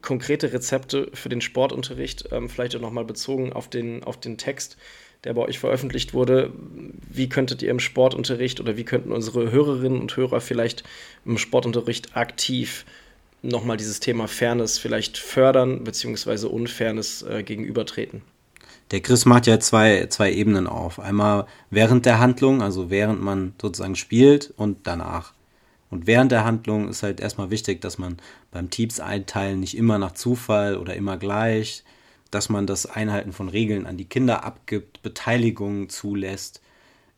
[0.00, 4.78] konkrete Rezepte für den Sportunterricht, ähm, vielleicht auch nochmal bezogen auf den, auf den Text,
[5.24, 6.54] der bei euch veröffentlicht wurde.
[7.10, 10.84] Wie könntet ihr im Sportunterricht oder wie könnten unsere Hörerinnen und Hörer vielleicht
[11.26, 12.86] im Sportunterricht aktiv
[13.42, 18.22] nochmal dieses Thema Fairness vielleicht fördern, beziehungsweise Unfairness äh, gegenübertreten?
[18.90, 20.98] Der Chris macht ja zwei, zwei Ebenen auf.
[20.98, 25.34] Einmal während der Handlung, also während man sozusagen spielt und danach.
[25.90, 28.18] Und während der Handlung ist halt erstmal wichtig, dass man
[28.50, 31.84] beim Teams einteilen nicht immer nach Zufall oder immer gleich,
[32.30, 36.60] dass man das Einhalten von Regeln an die Kinder abgibt, Beteiligungen zulässt.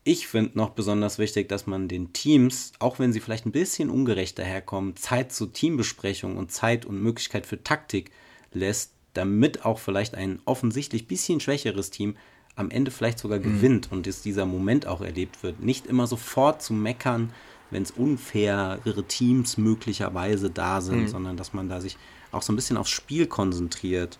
[0.03, 3.91] Ich finde noch besonders wichtig, dass man den Teams, auch wenn sie vielleicht ein bisschen
[3.91, 8.11] ungerecht daherkommen, Zeit zur Teambesprechung und Zeit und Möglichkeit für Taktik
[8.53, 12.17] lässt, damit auch vielleicht ein offensichtlich bisschen schwächeres Team
[12.57, 13.45] am Ende vielleicht sogar mhm.
[13.45, 15.63] gewinnt und dass dieser Moment auch erlebt wird.
[15.63, 17.33] Nicht immer sofort zu meckern,
[17.71, 21.09] wenn es unfaire Teams möglicherweise da sind, mhm.
[21.09, 21.97] sondern dass man da sich
[22.33, 24.19] auch so ein bisschen aufs Spiel konzentriert.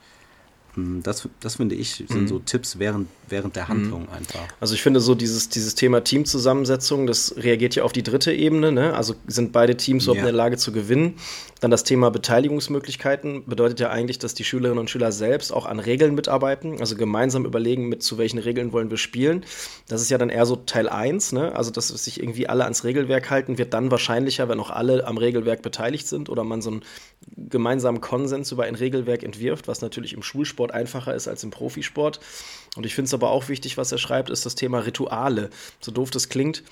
[0.75, 2.29] Hm, das, das finde ich, sind mhm.
[2.29, 4.11] so Tipps während, während der Handlung mhm.
[4.11, 4.47] einfach.
[4.61, 8.71] Also ich finde so dieses, dieses Thema Teamzusammensetzung, das reagiert ja auf die dritte Ebene.
[8.71, 8.95] Ne?
[8.95, 10.29] Also sind beide Teams überhaupt ja.
[10.29, 11.17] in der Lage zu gewinnen.
[11.61, 15.79] Dann das Thema Beteiligungsmöglichkeiten bedeutet ja eigentlich, dass die Schülerinnen und Schüler selbst auch an
[15.79, 19.45] Regeln mitarbeiten, also gemeinsam überlegen, mit zu welchen Regeln wollen wir spielen.
[19.87, 21.55] Das ist ja dann eher so Teil 1, ne?
[21.55, 25.19] also dass sich irgendwie alle ans Regelwerk halten, wird dann wahrscheinlicher, wenn auch alle am
[25.19, 26.83] Regelwerk beteiligt sind oder man so einen
[27.37, 32.21] gemeinsamen Konsens über ein Regelwerk entwirft, was natürlich im Schulsport einfacher ist als im Profisport.
[32.77, 35.51] Und ich finde es aber auch wichtig, was er schreibt, ist das Thema Rituale.
[35.81, 36.63] So doof das klingt,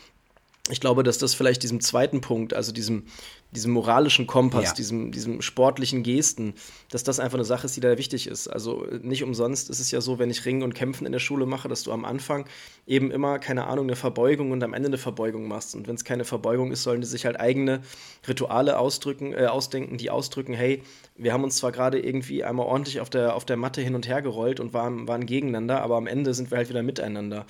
[0.70, 3.04] ich glaube, dass das vielleicht diesem zweiten Punkt, also diesem,
[3.52, 4.74] diesem moralischen Kompass, ja.
[4.74, 6.54] diesem, diesem sportlichen Gesten,
[6.90, 8.48] dass das einfach eine Sache ist, die da wichtig ist.
[8.48, 11.46] Also nicht umsonst ist es ja so, wenn ich Ringen und Kämpfen in der Schule
[11.46, 12.46] mache, dass du am Anfang
[12.86, 15.74] eben immer, keine Ahnung, eine Verbeugung und am Ende eine Verbeugung machst.
[15.74, 17.80] Und wenn es keine Verbeugung ist, sollen die sich halt eigene
[18.26, 20.82] Rituale ausdrücken, äh, ausdenken, die ausdrücken, hey,
[21.16, 24.06] wir haben uns zwar gerade irgendwie einmal ordentlich auf der, auf der Matte hin und
[24.06, 27.46] her gerollt und waren, waren gegeneinander, aber am Ende sind wir halt wieder miteinander.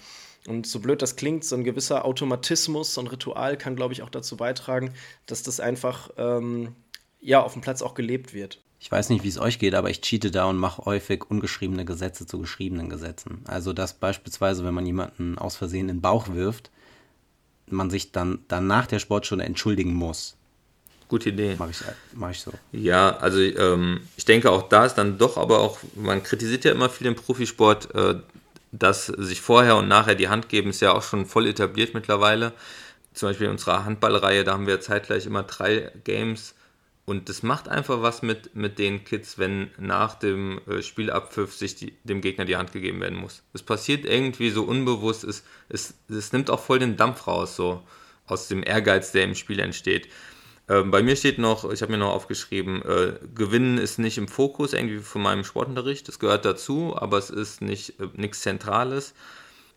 [0.49, 4.03] Und so blöd das klingt, so ein gewisser Automatismus, so ein Ritual kann, glaube ich,
[4.03, 4.95] auch dazu beitragen,
[5.27, 6.75] dass das einfach ähm,
[7.21, 8.61] ja, auf dem Platz auch gelebt wird.
[8.81, 11.85] Ich weiß nicht, wie es euch geht, aber ich cheate da und mache häufig ungeschriebene
[11.85, 13.43] Gesetze zu geschriebenen Gesetzen.
[13.45, 16.71] Also, dass beispielsweise, wenn man jemanden aus Versehen in den Bauch wirft,
[17.67, 20.37] man sich dann, dann nach der Sportstunde entschuldigen muss.
[21.09, 21.57] Gute Idee.
[21.59, 21.81] Mache ich,
[22.15, 22.53] mach ich so.
[22.73, 26.73] Ja, also ähm, ich denke auch da ist dann doch, aber auch, man kritisiert ja
[26.73, 28.17] immer viel den Profisport, äh,
[28.73, 32.53] dass sich vorher und nachher die Hand geben, ist ja auch schon voll etabliert mittlerweile.
[33.15, 36.55] Zum Beispiel in unserer Handballreihe, da haben wir zeitgleich immer drei Games.
[37.05, 41.75] Und das macht einfach was mit, mit den Kids, wenn nach dem äh, Spielabpfiff sich
[41.75, 43.43] die, dem Gegner die Hand gegeben werden muss.
[43.55, 47.83] Es passiert irgendwie so unbewusst, es, es, es nimmt auch voll den Dampf raus, so
[48.27, 50.09] aus dem Ehrgeiz, der im Spiel entsteht.
[50.69, 54.29] Ähm, bei mir steht noch, ich habe mir noch aufgeschrieben, äh, Gewinnen ist nicht im
[54.29, 56.07] Fokus irgendwie von meinem Sportunterricht.
[56.09, 59.15] Das gehört dazu, aber es ist nicht äh, nichts Zentrales.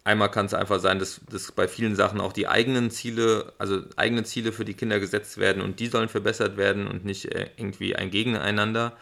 [0.04, 3.84] Einmal kann es einfach sein, dass, dass bei vielen Sachen auch die eigenen Ziele, also
[3.96, 7.50] eigene Ziele für die Kinder gesetzt werden und die sollen verbessert werden und nicht äh,
[7.56, 8.98] irgendwie ein Gegeneinander.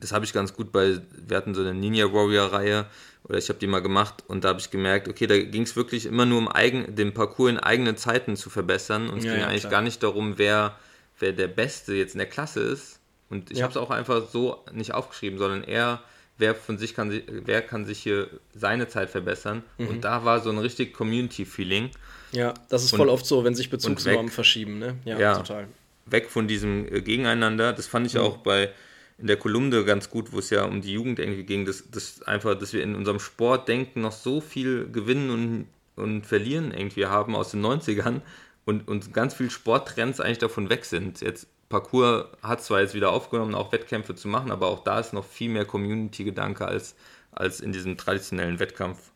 [0.00, 2.86] Das habe ich ganz gut bei, wir hatten so eine Ninja Warrior Reihe
[3.24, 5.76] oder ich habe die mal gemacht und da habe ich gemerkt, okay, da ging es
[5.76, 9.32] wirklich immer nur um eigen, den Parcours in eigenen Zeiten zu verbessern und es ja,
[9.32, 9.72] ging ja, eigentlich klar.
[9.72, 10.76] gar nicht darum, wer,
[11.18, 13.00] wer der Beste jetzt in der Klasse ist.
[13.30, 13.64] Und ich ja.
[13.64, 16.02] habe es auch einfach so nicht aufgeschrieben, sondern eher,
[16.36, 19.62] wer von sich kann, wer kann sich hier seine Zeit verbessern.
[19.78, 19.88] Mhm.
[19.88, 21.90] Und da war so ein richtig Community-Feeling.
[22.32, 24.98] Ja, das ist und, voll oft so, wenn sich Bezugsnormen verschieben, ne?
[25.04, 25.68] Ja, total.
[26.06, 27.72] Weg von diesem äh, Gegeneinander.
[27.72, 28.20] Das fand ich mhm.
[28.20, 28.70] auch bei
[29.18, 32.22] in der Kolumne ganz gut, wo es ja um die Jugend irgendwie ging, dass, dass
[32.22, 35.66] einfach, dass wir in unserem Sportdenken noch so viel gewinnen und,
[36.02, 38.22] und verlieren irgendwie haben aus den 90ern
[38.64, 41.20] und, und ganz viele Sporttrends eigentlich davon weg sind.
[41.20, 45.12] Jetzt Parcours hat zwar jetzt wieder aufgenommen, auch Wettkämpfe zu machen, aber auch da ist
[45.12, 46.94] noch viel mehr Community-Gedanke als,
[47.32, 49.10] als in diesem traditionellen Wettkampf.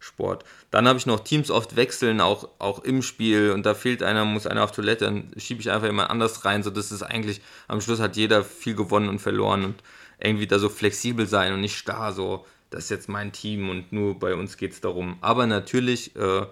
[0.00, 0.44] Sport.
[0.70, 4.24] Dann habe ich noch Teams oft wechseln, auch, auch im Spiel und da fehlt einer,
[4.24, 7.40] muss einer auf Toilette, dann schiebe ich einfach jemand anders rein, so dass es eigentlich
[7.66, 9.82] am Schluss hat jeder viel gewonnen und verloren und
[10.20, 13.92] irgendwie da so flexibel sein und nicht starr, so, das ist jetzt mein Team und
[13.92, 15.18] nur bei uns geht es darum.
[15.20, 16.46] Aber natürlich, äh,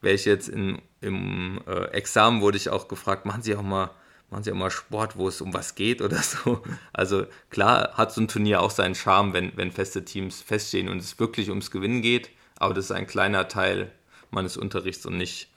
[0.00, 3.90] wäre ich jetzt in, im äh, Examen, wurde ich auch gefragt, machen Sie auch mal
[4.30, 6.62] machen sie auch mal Sport, wo es um was geht oder so.
[6.92, 10.98] Also klar hat so ein Turnier auch seinen Charme, wenn, wenn feste Teams feststehen und
[10.98, 13.90] es wirklich ums Gewinnen geht aber das ist ein kleiner Teil
[14.30, 15.48] meines Unterrichts und nicht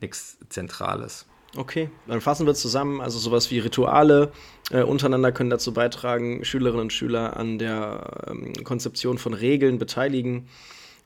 [0.00, 1.26] nichts Zentrales.
[1.56, 3.00] Okay, dann fassen wir zusammen.
[3.00, 4.32] Also sowas wie Rituale
[4.70, 10.48] äh, untereinander können dazu beitragen, Schülerinnen und Schüler an der ähm, Konzeption von Regeln beteiligen,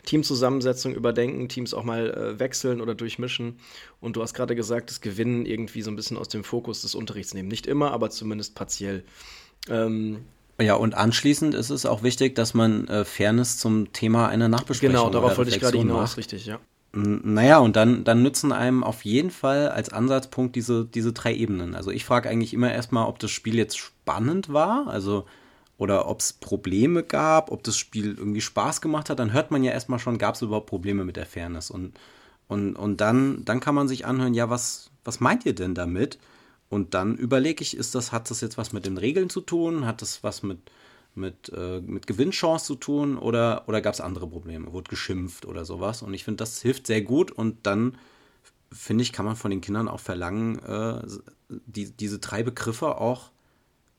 [0.04, 3.58] Teamzusammensetzung überdenken, Teams auch mal äh, wechseln oder durchmischen.
[4.00, 6.94] Und du hast gerade gesagt, das Gewinnen irgendwie so ein bisschen aus dem Fokus des
[6.94, 7.48] Unterrichts nehmen.
[7.48, 9.04] Nicht immer, aber zumindest partiell.
[9.68, 10.24] Ähm,
[10.60, 14.94] ja, und anschließend ist es auch wichtig, dass man äh, Fairness zum Thema einer Nachbesprechung
[14.94, 16.58] Genau, darauf wollte ich gerade hinaus, richtig, ja.
[16.92, 21.74] Naja, und dann, dann nützen einem auf jeden Fall als Ansatzpunkt diese, diese drei Ebenen.
[21.74, 25.26] Also ich frage eigentlich immer erstmal, ob das Spiel jetzt spannend war, also
[25.76, 29.20] oder ob es Probleme gab, ob das Spiel irgendwie Spaß gemacht hat.
[29.20, 31.70] Dann hört man ja erstmal schon, gab es überhaupt Probleme mit der Fairness.
[31.70, 31.92] Und,
[32.48, 36.18] und, und dann, dann kann man sich anhören, ja, was, was meint ihr denn damit?
[36.68, 39.86] Und dann überlege ich, ist das, hat das jetzt was mit den Regeln zu tun?
[39.86, 40.58] Hat das was mit,
[41.14, 44.72] mit, äh, mit Gewinnchance zu tun oder, oder gab es andere Probleme?
[44.72, 46.02] Wurde geschimpft oder sowas?
[46.02, 47.96] Und ich finde, das hilft sehr gut und dann
[48.70, 51.00] finde ich, kann man von den Kindern auch verlangen, äh,
[51.48, 53.30] die, diese drei Begriffe auch,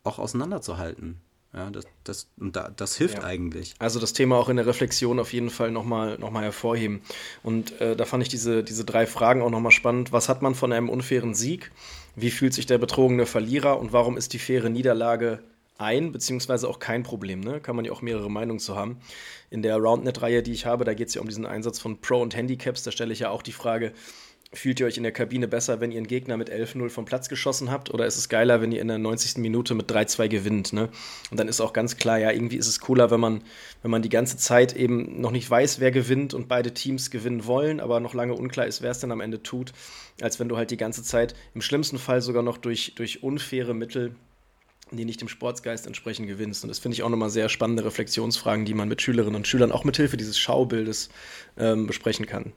[0.04, 1.20] auch auseinanderzuhalten.
[1.52, 3.24] Ja, das, das, da, das hilft ja.
[3.24, 3.74] eigentlich.
[3.80, 7.02] Also das Thema auch in der Reflexion auf jeden Fall nochmal noch mal hervorheben.
[7.42, 10.12] Und äh, da fand ich diese, diese drei Fragen auch nochmal spannend.
[10.12, 11.72] Was hat man von einem unfairen Sieg?
[12.22, 13.80] Wie fühlt sich der betrogene Verlierer?
[13.80, 15.40] Und warum ist die faire Niederlage
[15.78, 17.40] ein, beziehungsweise auch kein Problem?
[17.40, 17.62] Ne?
[17.62, 18.98] Kann man ja auch mehrere Meinungen zu haben.
[19.50, 22.22] In der Roundnet-Reihe, die ich habe, da geht es ja um diesen Einsatz von Pro-
[22.22, 22.84] und Handicaps.
[22.84, 23.94] Da stelle ich ja auch die Frage,
[24.52, 27.30] Fühlt ihr euch in der Kabine besser, wenn ihr einen Gegner mit 11-0 vom Platz
[27.30, 27.94] geschossen habt?
[27.94, 29.38] Oder ist es geiler, wenn ihr in der 90.
[29.38, 30.74] Minute mit 3-2 gewinnt?
[30.74, 30.90] Ne?
[31.30, 33.44] Und dann ist auch ganz klar, ja, irgendwie ist es cooler, wenn man,
[33.84, 37.46] wenn man die ganze Zeit eben noch nicht weiß, wer gewinnt und beide Teams gewinnen
[37.46, 39.72] wollen, aber noch lange unklar ist, wer es dann am Ende tut,
[40.20, 43.76] als wenn du halt die ganze Zeit im schlimmsten Fall sogar noch durch, durch unfaire
[43.76, 44.16] Mittel
[44.92, 46.64] die nicht dem Sportsgeist entsprechen, gewinnst.
[46.64, 49.72] Und das finde ich auch nochmal sehr spannende Reflexionsfragen, die man mit Schülerinnen und Schülern
[49.72, 51.10] auch mit Hilfe dieses Schaubildes
[51.60, 52.54] ähm, besprechen kann.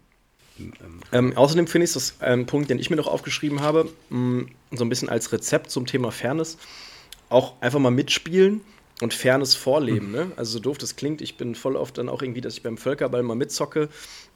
[1.12, 4.48] Ähm, außerdem finde ich das ein Punkt, den ich mir noch aufgeschrieben habe, mh, mm,
[4.72, 6.58] so ein bisschen als Rezept zum Thema Fairness,
[7.28, 8.60] auch einfach mal mitspielen
[9.00, 10.08] und Fairness vorleben.
[10.08, 10.12] Mhm.
[10.12, 10.32] Ne?
[10.36, 12.76] Also so doof das klingt, ich bin voll oft dann auch irgendwie, dass ich beim
[12.76, 13.88] Völkerball mal mitzocke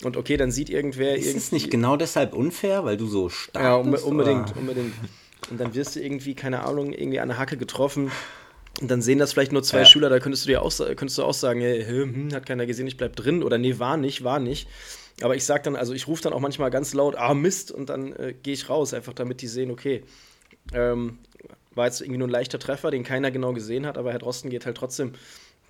[0.03, 3.63] und okay, dann sieht irgendwer Ist es nicht genau deshalb unfair, weil du so stark
[3.63, 4.05] ja, bist?
[4.05, 4.61] Ja, unbedingt, oder?
[4.61, 4.95] unbedingt.
[5.51, 8.11] Und dann wirst du irgendwie, keine Ahnung, irgendwie an der Hacke getroffen.
[8.81, 9.85] Und dann sehen das vielleicht nur zwei ja.
[9.85, 12.87] Schüler, da könntest du dir auch, könntest du auch sagen, hey, hm, hat keiner gesehen,
[12.87, 13.43] ich bleib drin.
[13.43, 14.69] Oder nee, war nicht, war nicht.
[15.23, 17.89] Aber ich sag dann, also ich rufe dann auch manchmal ganz laut, ah Mist, und
[17.89, 20.05] dann äh, gehe ich raus, einfach damit die sehen, okay,
[20.73, 21.19] ähm,
[21.75, 24.51] war jetzt irgendwie nur ein leichter Treffer, den keiner genau gesehen hat, aber Herr Drosten
[24.51, 25.13] geht halt trotzdem,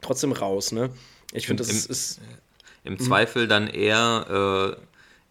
[0.00, 0.90] trotzdem raus, ne?
[1.32, 2.20] Ich finde, das Im, ist.
[2.85, 3.00] Im mhm.
[3.00, 4.76] Zweifel dann eher,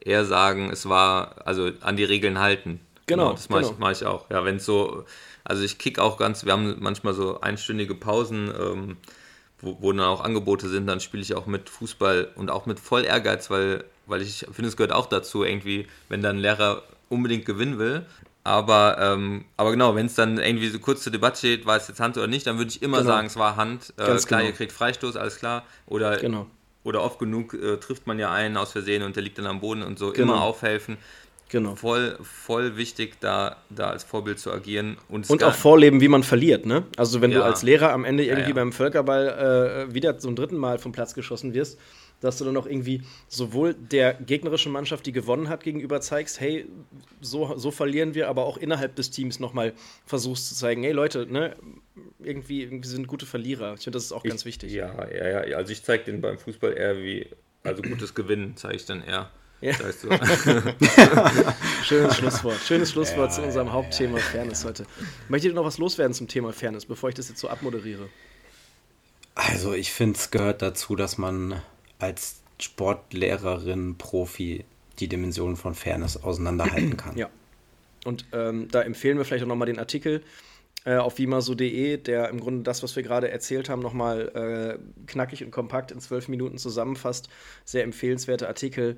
[0.04, 2.80] äh, eher sagen, es war, also an die Regeln halten.
[3.08, 3.24] Genau.
[3.24, 3.74] genau das mache genau.
[3.74, 4.30] ich, mach ich auch.
[4.30, 5.06] Ja, wenn es so,
[5.44, 8.98] also ich kick auch ganz, wir haben manchmal so einstündige Pausen, ähm,
[9.60, 12.80] wo, wo dann auch Angebote sind, dann spiele ich auch mit Fußball und auch mit
[12.80, 16.84] voll Ehrgeiz, weil weil ich finde, es gehört auch dazu, irgendwie, wenn dann ein Lehrer
[17.10, 18.06] unbedingt gewinnen will.
[18.44, 21.88] Aber, ähm, aber genau, wenn es dann irgendwie so kurz zur Debatte steht, war es
[21.88, 23.10] jetzt Hand oder nicht, dann würde ich immer genau.
[23.10, 23.92] sagen, es war Hand.
[23.98, 24.44] Äh, klar, genau.
[24.44, 25.64] ihr kriegt Freistoß, alles klar.
[25.88, 26.46] Oder, genau.
[26.84, 29.62] oder oft genug äh, trifft man ja einen aus Versehen und der liegt dann am
[29.62, 30.12] Boden und so.
[30.12, 30.34] Genau.
[30.34, 30.98] Immer aufhelfen.
[31.50, 31.76] Genau.
[31.76, 34.98] Voll, voll wichtig, da, da als Vorbild zu agieren.
[35.10, 36.84] Und, Und auch vorleben, wie man verliert, ne?
[36.98, 37.46] Also wenn du Ja.
[37.46, 38.56] als Lehrer am Ende irgendwie Ja, ja.
[38.56, 41.80] beim Völkerball äh, wieder zum dritten Mal vom Platz geschossen wirst,
[42.26, 46.66] dass du dann auch irgendwie sowohl der gegnerischen Mannschaft, die gewonnen hat, gegenüber zeigst, hey,
[47.22, 49.74] so, so verlieren wir, aber auch innerhalb des Teams nochmal
[50.06, 51.56] versuchst zu zeigen, hey Leute, ne,
[52.20, 53.76] irgendwie, irgendwie sind gute Verlierer.
[53.76, 54.72] Ich finde, das ist auch ganz wichtig.
[54.74, 55.58] Ja, ja, ja.
[55.58, 57.30] Also ich zeige den beim Fußball eher wie,
[57.64, 59.32] also gutes Gewinnen zeige ich dann eher.
[59.62, 59.72] Ja.
[59.72, 60.10] Das heißt so,
[61.84, 62.60] Schönes Schlusswort.
[62.60, 64.86] Schönes Schlusswort zu unserem Hauptthema Fairness heute.
[65.30, 68.10] Möchtet ihr noch was loswerden zum Thema Fairness, bevor ich das jetzt so abmoderiere?
[69.34, 71.62] Also ich finde, es gehört dazu, dass man
[72.00, 74.66] als Sportlehrerin, Profi
[75.00, 77.18] die Dimensionen von Fairness auseinanderhalten kann.
[77.18, 77.30] Ja.
[78.06, 80.22] Und ähm, da empfehlen wir vielleicht auch nochmal den Artikel
[80.86, 85.44] äh, auf vimaso.de, der im Grunde das, was wir gerade erzählt haben, nochmal äh, knackig
[85.44, 87.30] und kompakt in zwölf Minuten zusammenfasst.
[87.66, 88.98] Sehr empfehlenswerter Artikel.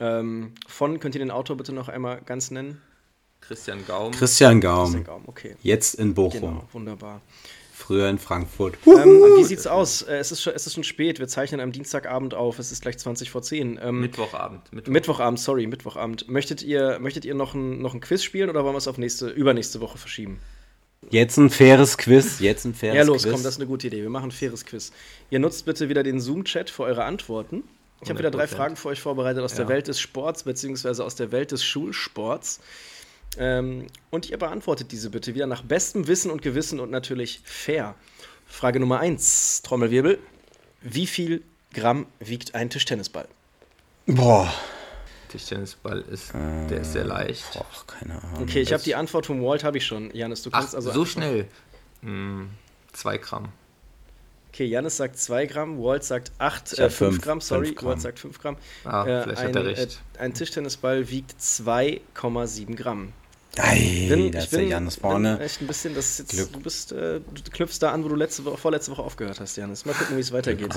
[0.00, 2.80] Ähm, von, könnt ihr den Autor bitte noch einmal ganz nennen?
[3.40, 4.12] Christian Gaum.
[4.12, 5.54] Christian Gaum, Christian Gaum, okay.
[5.62, 7.22] jetzt in Bochum, Genau, wunderbar.
[7.78, 8.76] Früher in Frankfurt.
[8.86, 10.02] Ähm, wie sieht's aus?
[10.02, 11.18] Äh, es, ist schon, es ist schon spät.
[11.18, 12.58] Wir zeichnen am Dienstagabend auf.
[12.58, 13.78] Es ist gleich 20 vor 10.
[13.82, 14.72] Ähm, Mittwochabend.
[14.72, 14.92] Mittwoch.
[14.92, 16.28] Mittwochabend, sorry, Mittwochabend.
[16.28, 18.98] Möchtet ihr, möchtet ihr noch, ein, noch ein Quiz spielen oder wollen wir es auf
[18.98, 20.40] nächste, übernächste Woche verschieben?
[21.10, 23.32] Jetzt ein faires Quiz, jetzt ein faires Ja, los, Quiz.
[23.32, 24.02] komm, das ist eine gute Idee.
[24.02, 24.92] Wir machen ein faires Quiz.
[25.30, 27.62] Ihr nutzt bitte wieder den Zoom-Chat für eure Antworten.
[28.00, 28.46] Ich habe wieder drei 100%.
[28.48, 29.68] Fragen für euch vorbereitet aus der Ja.
[29.70, 32.60] Welt des Sports, beziehungsweise aus der Welt des Schulsports.
[33.38, 37.94] Ähm, und ihr beantwortet diese bitte wieder nach bestem Wissen und Gewissen und natürlich fair.
[38.46, 40.18] Frage Nummer 1, Trommelwirbel.
[40.80, 41.42] Wie viel
[41.74, 43.28] Gramm wiegt ein Tischtennisball?
[44.06, 44.52] Boah,
[45.28, 47.44] Tischtennisball ist, der ist sehr leicht.
[47.52, 48.42] boah, keine Ahnung.
[48.42, 50.10] Okay, ich habe die Antwort vom Walt, habe ich schon.
[50.14, 50.90] Janis, du Ach, kannst also.
[50.90, 51.46] so schnell.
[52.02, 52.48] Hm,
[52.92, 53.48] zwei Gramm.
[54.50, 57.66] Okay, Janis sagt 2 Gramm, Walt sagt 8, Ich äh, hab 5 fünf- Gramm, sorry,
[57.66, 57.88] fünf Gramm.
[57.90, 58.56] Walt sagt 5 Gramm.
[58.84, 60.00] Ah, Äh, vielleicht ein, hat er recht.
[60.14, 63.12] Äh, ein Tischtennisball wiegt 2,7 Gramm.
[63.56, 65.40] Ei, Bin- da ich ist der bin- Janis bin vorne.
[65.40, 66.52] echt ein bisschen, das jetzt, Glück.
[66.52, 69.56] du bist, äh, du knüpfst da an, wo du letzte Woche, vorletzte Woche aufgehört hast,
[69.56, 69.84] Janis.
[69.84, 70.68] Mal gucken, wie es weitergeht.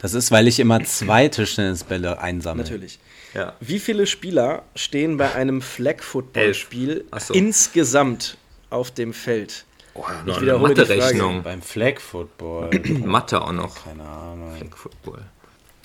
[0.00, 2.62] Das ist, weil ich immer zwei Tischtennisbälle einsammle.
[2.62, 3.00] Natürlich.
[3.34, 3.54] Ja.
[3.60, 7.34] Wie viele Spieler stehen bei einem Flag-Football-Spiel Ach so.
[7.34, 8.36] insgesamt
[8.70, 9.64] auf dem Feld?
[9.94, 11.42] Oh, Ich eine wiederhole die Mathe-Rechnung.
[11.42, 12.70] Beim Flag Football.
[13.04, 13.84] Mathe auch noch.
[13.84, 14.52] Keine Ahnung.
[14.74, 15.22] Football.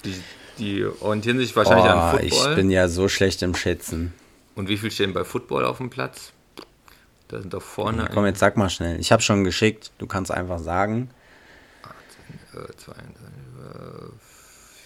[0.04, 0.14] Die,
[0.60, 2.50] die orientieren sich wahrscheinlich an Oh, Football.
[2.52, 4.14] ich bin ja so schlecht im Schätzen.
[4.56, 6.32] Und wie viel stehen bei Football auf dem Platz?
[7.28, 9.00] Da sind doch vorne Komm, jetzt sag mal schnell.
[9.00, 9.92] Ich habe schon geschickt.
[9.98, 11.10] Du kannst einfach sagen.
[12.54, 14.10] äh, zwei, äh,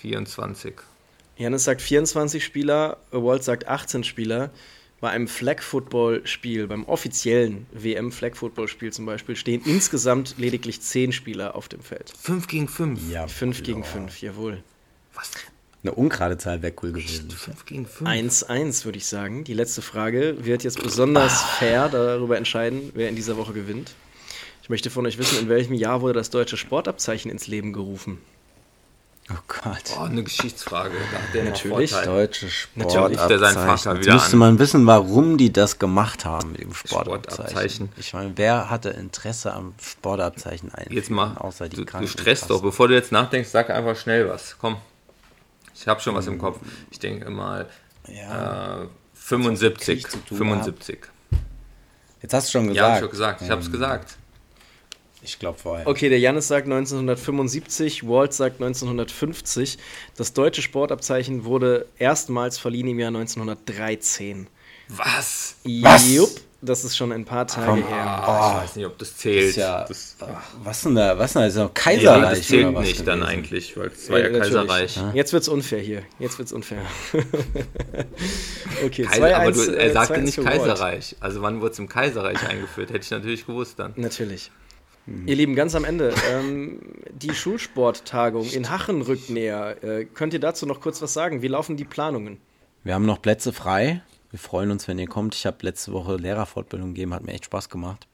[0.01, 0.75] 24.
[1.37, 4.51] Janis sagt 24 Spieler, Walt sagt 18 Spieler.
[5.01, 11.79] Bei einem Flag-Football-Spiel, beim offiziellen WM-Flag-Football-Spiel zum Beispiel, stehen insgesamt lediglich 10 Spieler auf dem
[11.79, 12.11] Feld.
[12.19, 13.09] 5 gegen 5.
[13.09, 13.25] Ja.
[13.27, 14.61] 5 gegen 5, jawohl.
[15.13, 15.31] Was?
[15.81, 17.31] Eine ungerade Zahl wäre cool gewesen.
[17.31, 18.09] 5 gegen 5?
[18.09, 19.45] 1-1, würde ich sagen.
[19.45, 23.93] Die letzte Frage wird jetzt besonders fair darüber entscheiden, wer in dieser Woche gewinnt.
[24.61, 28.19] Ich möchte von euch wissen, in welchem Jahr wurde das deutsche Sportabzeichen ins Leben gerufen?
[29.31, 29.83] Oh Gott.
[29.97, 30.95] Oh, eine Geschichtsfrage.
[31.11, 31.91] Da der Natürlich.
[31.91, 33.19] Deutsche Natürlich.
[33.19, 33.29] Sportabzeichen.
[33.29, 34.39] Der seinen Vater Jetzt müsste an.
[34.39, 37.45] man wissen, warum die das gemacht haben mit dem Sportabzeichen.
[37.45, 37.89] Sportabzeichen.
[37.97, 40.87] Ich meine, wer hatte Interesse am Sportabzeichen ein?
[40.89, 41.37] Jetzt mach.
[41.37, 42.61] außer die du, du stresst doch.
[42.61, 44.55] Bevor du jetzt nachdenkst, sag einfach schnell was.
[44.59, 44.77] Komm.
[45.79, 46.59] Ich habe schon was im Kopf.
[46.91, 47.67] Ich denke mal
[48.07, 48.83] Ja.
[48.83, 49.85] äh, 75.
[50.03, 50.99] Krieg zu tun 75.
[52.21, 52.77] Jetzt hast du schon gesagt.
[52.77, 53.41] Ja, hab ich schon gesagt.
[53.41, 54.17] Ich habe es Ähm, gesagt.
[55.21, 55.85] Ich glaube vorher.
[55.87, 59.77] Okay, der Janis sagt 1975, Walt sagt 1950.
[60.15, 64.47] Das deutsche Sportabzeichen wurde erstmals verliehen im Jahr 1913.
[64.87, 65.55] Was?
[65.63, 66.41] Was?
[66.61, 67.87] Das ist schon ein paar Tage Komm.
[67.87, 68.05] her.
[68.05, 69.55] Ah, ich weiß nicht, ob das zählt.
[69.55, 70.17] Ja, das,
[70.61, 71.17] was denn da?
[71.17, 71.47] Was denn da?
[71.47, 73.31] Ist doch ja, Kaiserreich das zählt oder was nicht dann gewesen?
[73.31, 74.53] eigentlich, weil es war ja, natürlich.
[74.53, 74.99] Kaiserreich.
[75.13, 76.03] Jetzt wird's unfair hier.
[76.19, 76.81] Jetzt wird's unfair.
[78.85, 80.43] okay, Kaiser, aber du, 2-1, er äh, sagte 2-1 nicht.
[80.43, 81.15] Kaiserreich.
[81.21, 82.89] Also wann wurde es im Kaiserreich eingeführt?
[82.89, 83.93] Hätte ich natürlich gewusst dann.
[83.95, 84.51] Natürlich.
[85.25, 86.81] Ihr Lieben, ganz am Ende, ähm,
[87.11, 89.81] die Schulsporttagung in Hachen rückt näher.
[89.83, 91.41] Äh, könnt ihr dazu noch kurz was sagen?
[91.41, 92.37] Wie laufen die Planungen?
[92.83, 94.03] Wir haben noch Plätze frei.
[94.31, 95.35] Wir freuen uns, wenn ihr kommt.
[95.35, 98.07] Ich habe letzte Woche Lehrerfortbildung gegeben, hat mir echt Spaß gemacht.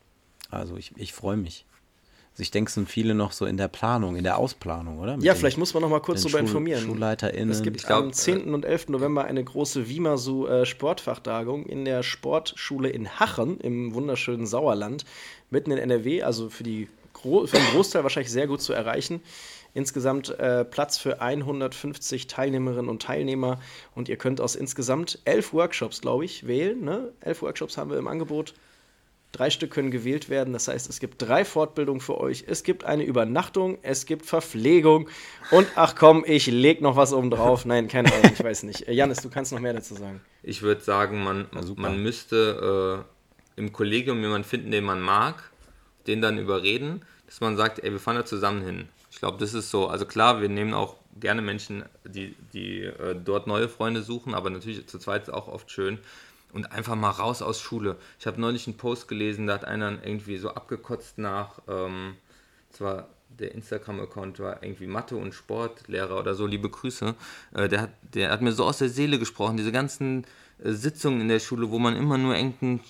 [0.49, 1.65] Also ich, ich freue mich.
[2.31, 5.15] Also ich denke, es sind viele noch so in der Planung, in der Ausplanung, oder?
[5.15, 6.83] Mit Ja, den- vielleicht muss man noch mal kurz darüber Schul- informieren.
[6.83, 7.49] SchulleiterInnen.
[7.49, 8.53] Es gibt glaub, am 10.
[8.53, 8.89] und 11.
[8.89, 15.05] November eine große Wimasu äh, Sportfachtagung in der Sportschule in Hachen im wunderschönen Sauerland,
[15.49, 16.89] mitten in NRW, also für, die
[17.21, 19.21] für den Großteil wahrscheinlich sehr gut zu erreichen.
[19.75, 23.59] Insgesamt äh, Platz für 150 Teilnehmerinnen und Teilnehmer
[23.93, 26.81] und ihr könnt aus insgesamt elf Workshops, glaube ich, wählen.
[26.81, 27.11] Ne?
[27.19, 28.53] Elf Workshops haben wir im Angebot.
[29.33, 30.53] Drei Stück können gewählt werden.
[30.53, 32.45] Das heißt, es gibt drei Fortbildungen für euch.
[32.47, 35.09] Es gibt eine Übernachtung, es gibt Verpflegung
[35.51, 37.65] und ach komm, ich leg noch was oben drauf.
[37.65, 38.87] Nein, keine Ahnung, ich weiß nicht.
[38.87, 40.21] Äh, Janis, du kannst noch mehr dazu sagen.
[40.41, 43.05] Ich würde sagen, man, man müsste
[43.57, 45.51] äh, im Kollegium jemanden finden, den man mag,
[46.07, 48.87] den dann überreden, dass man sagt, ey, wir fahren da zusammen hin.
[49.15, 49.87] Ich glaube, das ist so.
[49.87, 54.49] Also klar, wir nehmen auch gerne Menschen, die, die äh, dort neue Freunde suchen, aber
[54.49, 55.99] natürlich zu zweit ist auch oft schön.
[56.51, 57.95] Und einfach mal raus aus Schule.
[58.19, 62.17] Ich habe neulich einen Post gelesen, da hat einer irgendwie so abgekotzt nach, ähm,
[62.71, 67.15] zwar der Instagram-Account war irgendwie Mathe- und Sportlehrer oder so, liebe Grüße.
[67.53, 70.25] Äh, der, hat, der hat mir so aus der Seele gesprochen, diese ganzen
[70.61, 72.81] äh, Sitzungen in der Schule, wo man immer nur irgendeinen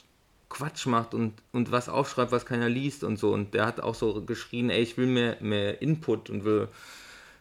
[0.55, 3.33] Quatsch macht und, und was aufschreibt, was keiner liest und so.
[3.33, 6.69] Und der hat auch so geschrien, ey, ich will mehr, mehr Input und will,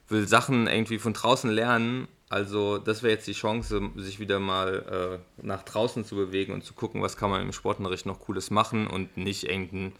[0.09, 2.09] will Sachen irgendwie von draußen lernen.
[2.29, 6.65] Also das wäre jetzt die Chance, sich wieder mal äh, nach draußen zu bewegen und
[6.65, 9.93] zu gucken, was kann man im Sportunterricht noch Cooles machen und nicht irgendein,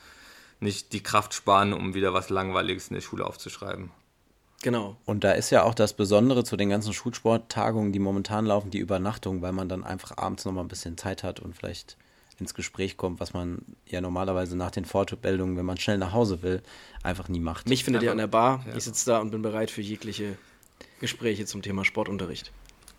[0.59, 3.93] nicht die Kraft sparen, um wieder was Langweiliges in der Schule aufzuschreiben.
[4.63, 4.97] Genau.
[5.05, 8.79] Und da ist ja auch das Besondere zu den ganzen Schulsporttagungen, die momentan laufen, die
[8.79, 11.97] Übernachtung, weil man dann einfach abends nochmal ein bisschen Zeit hat und vielleicht
[12.39, 16.43] ins Gespräch kommt, was man ja normalerweise nach den Fortbildungen, wenn man schnell nach Hause
[16.43, 16.63] will,
[17.03, 17.69] einfach nie macht.
[17.69, 18.65] Mich findet ihr an der Bar.
[18.67, 18.77] Ja.
[18.77, 20.37] Ich sitze da und bin bereit für jegliche
[21.01, 22.53] Gespräche zum Thema Sportunterricht.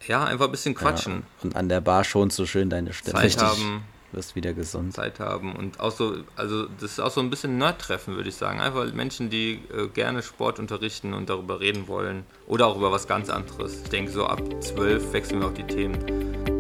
[0.08, 1.14] Ja, einfach ein bisschen quatschen.
[1.14, 3.20] Ja, und an der Bar schon so schön deine Stimme.
[3.20, 3.84] Zeit haben.
[4.12, 4.94] Wirst wieder gesund.
[4.94, 5.54] Zeit haben.
[5.56, 8.62] Und auch so, also das ist auch so ein bisschen Nerd-Treffen, würde ich sagen.
[8.62, 12.24] Einfach Menschen, die äh, gerne Sport unterrichten und darüber reden wollen.
[12.48, 13.82] Oder auch über was ganz anderes.
[13.84, 16.00] Ich denke, so ab 12 wechseln wir auch die Themen.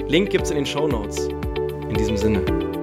[0.08, 1.30] Link gibt es in den Show Notes.
[1.96, 2.75] In diesem Sinne.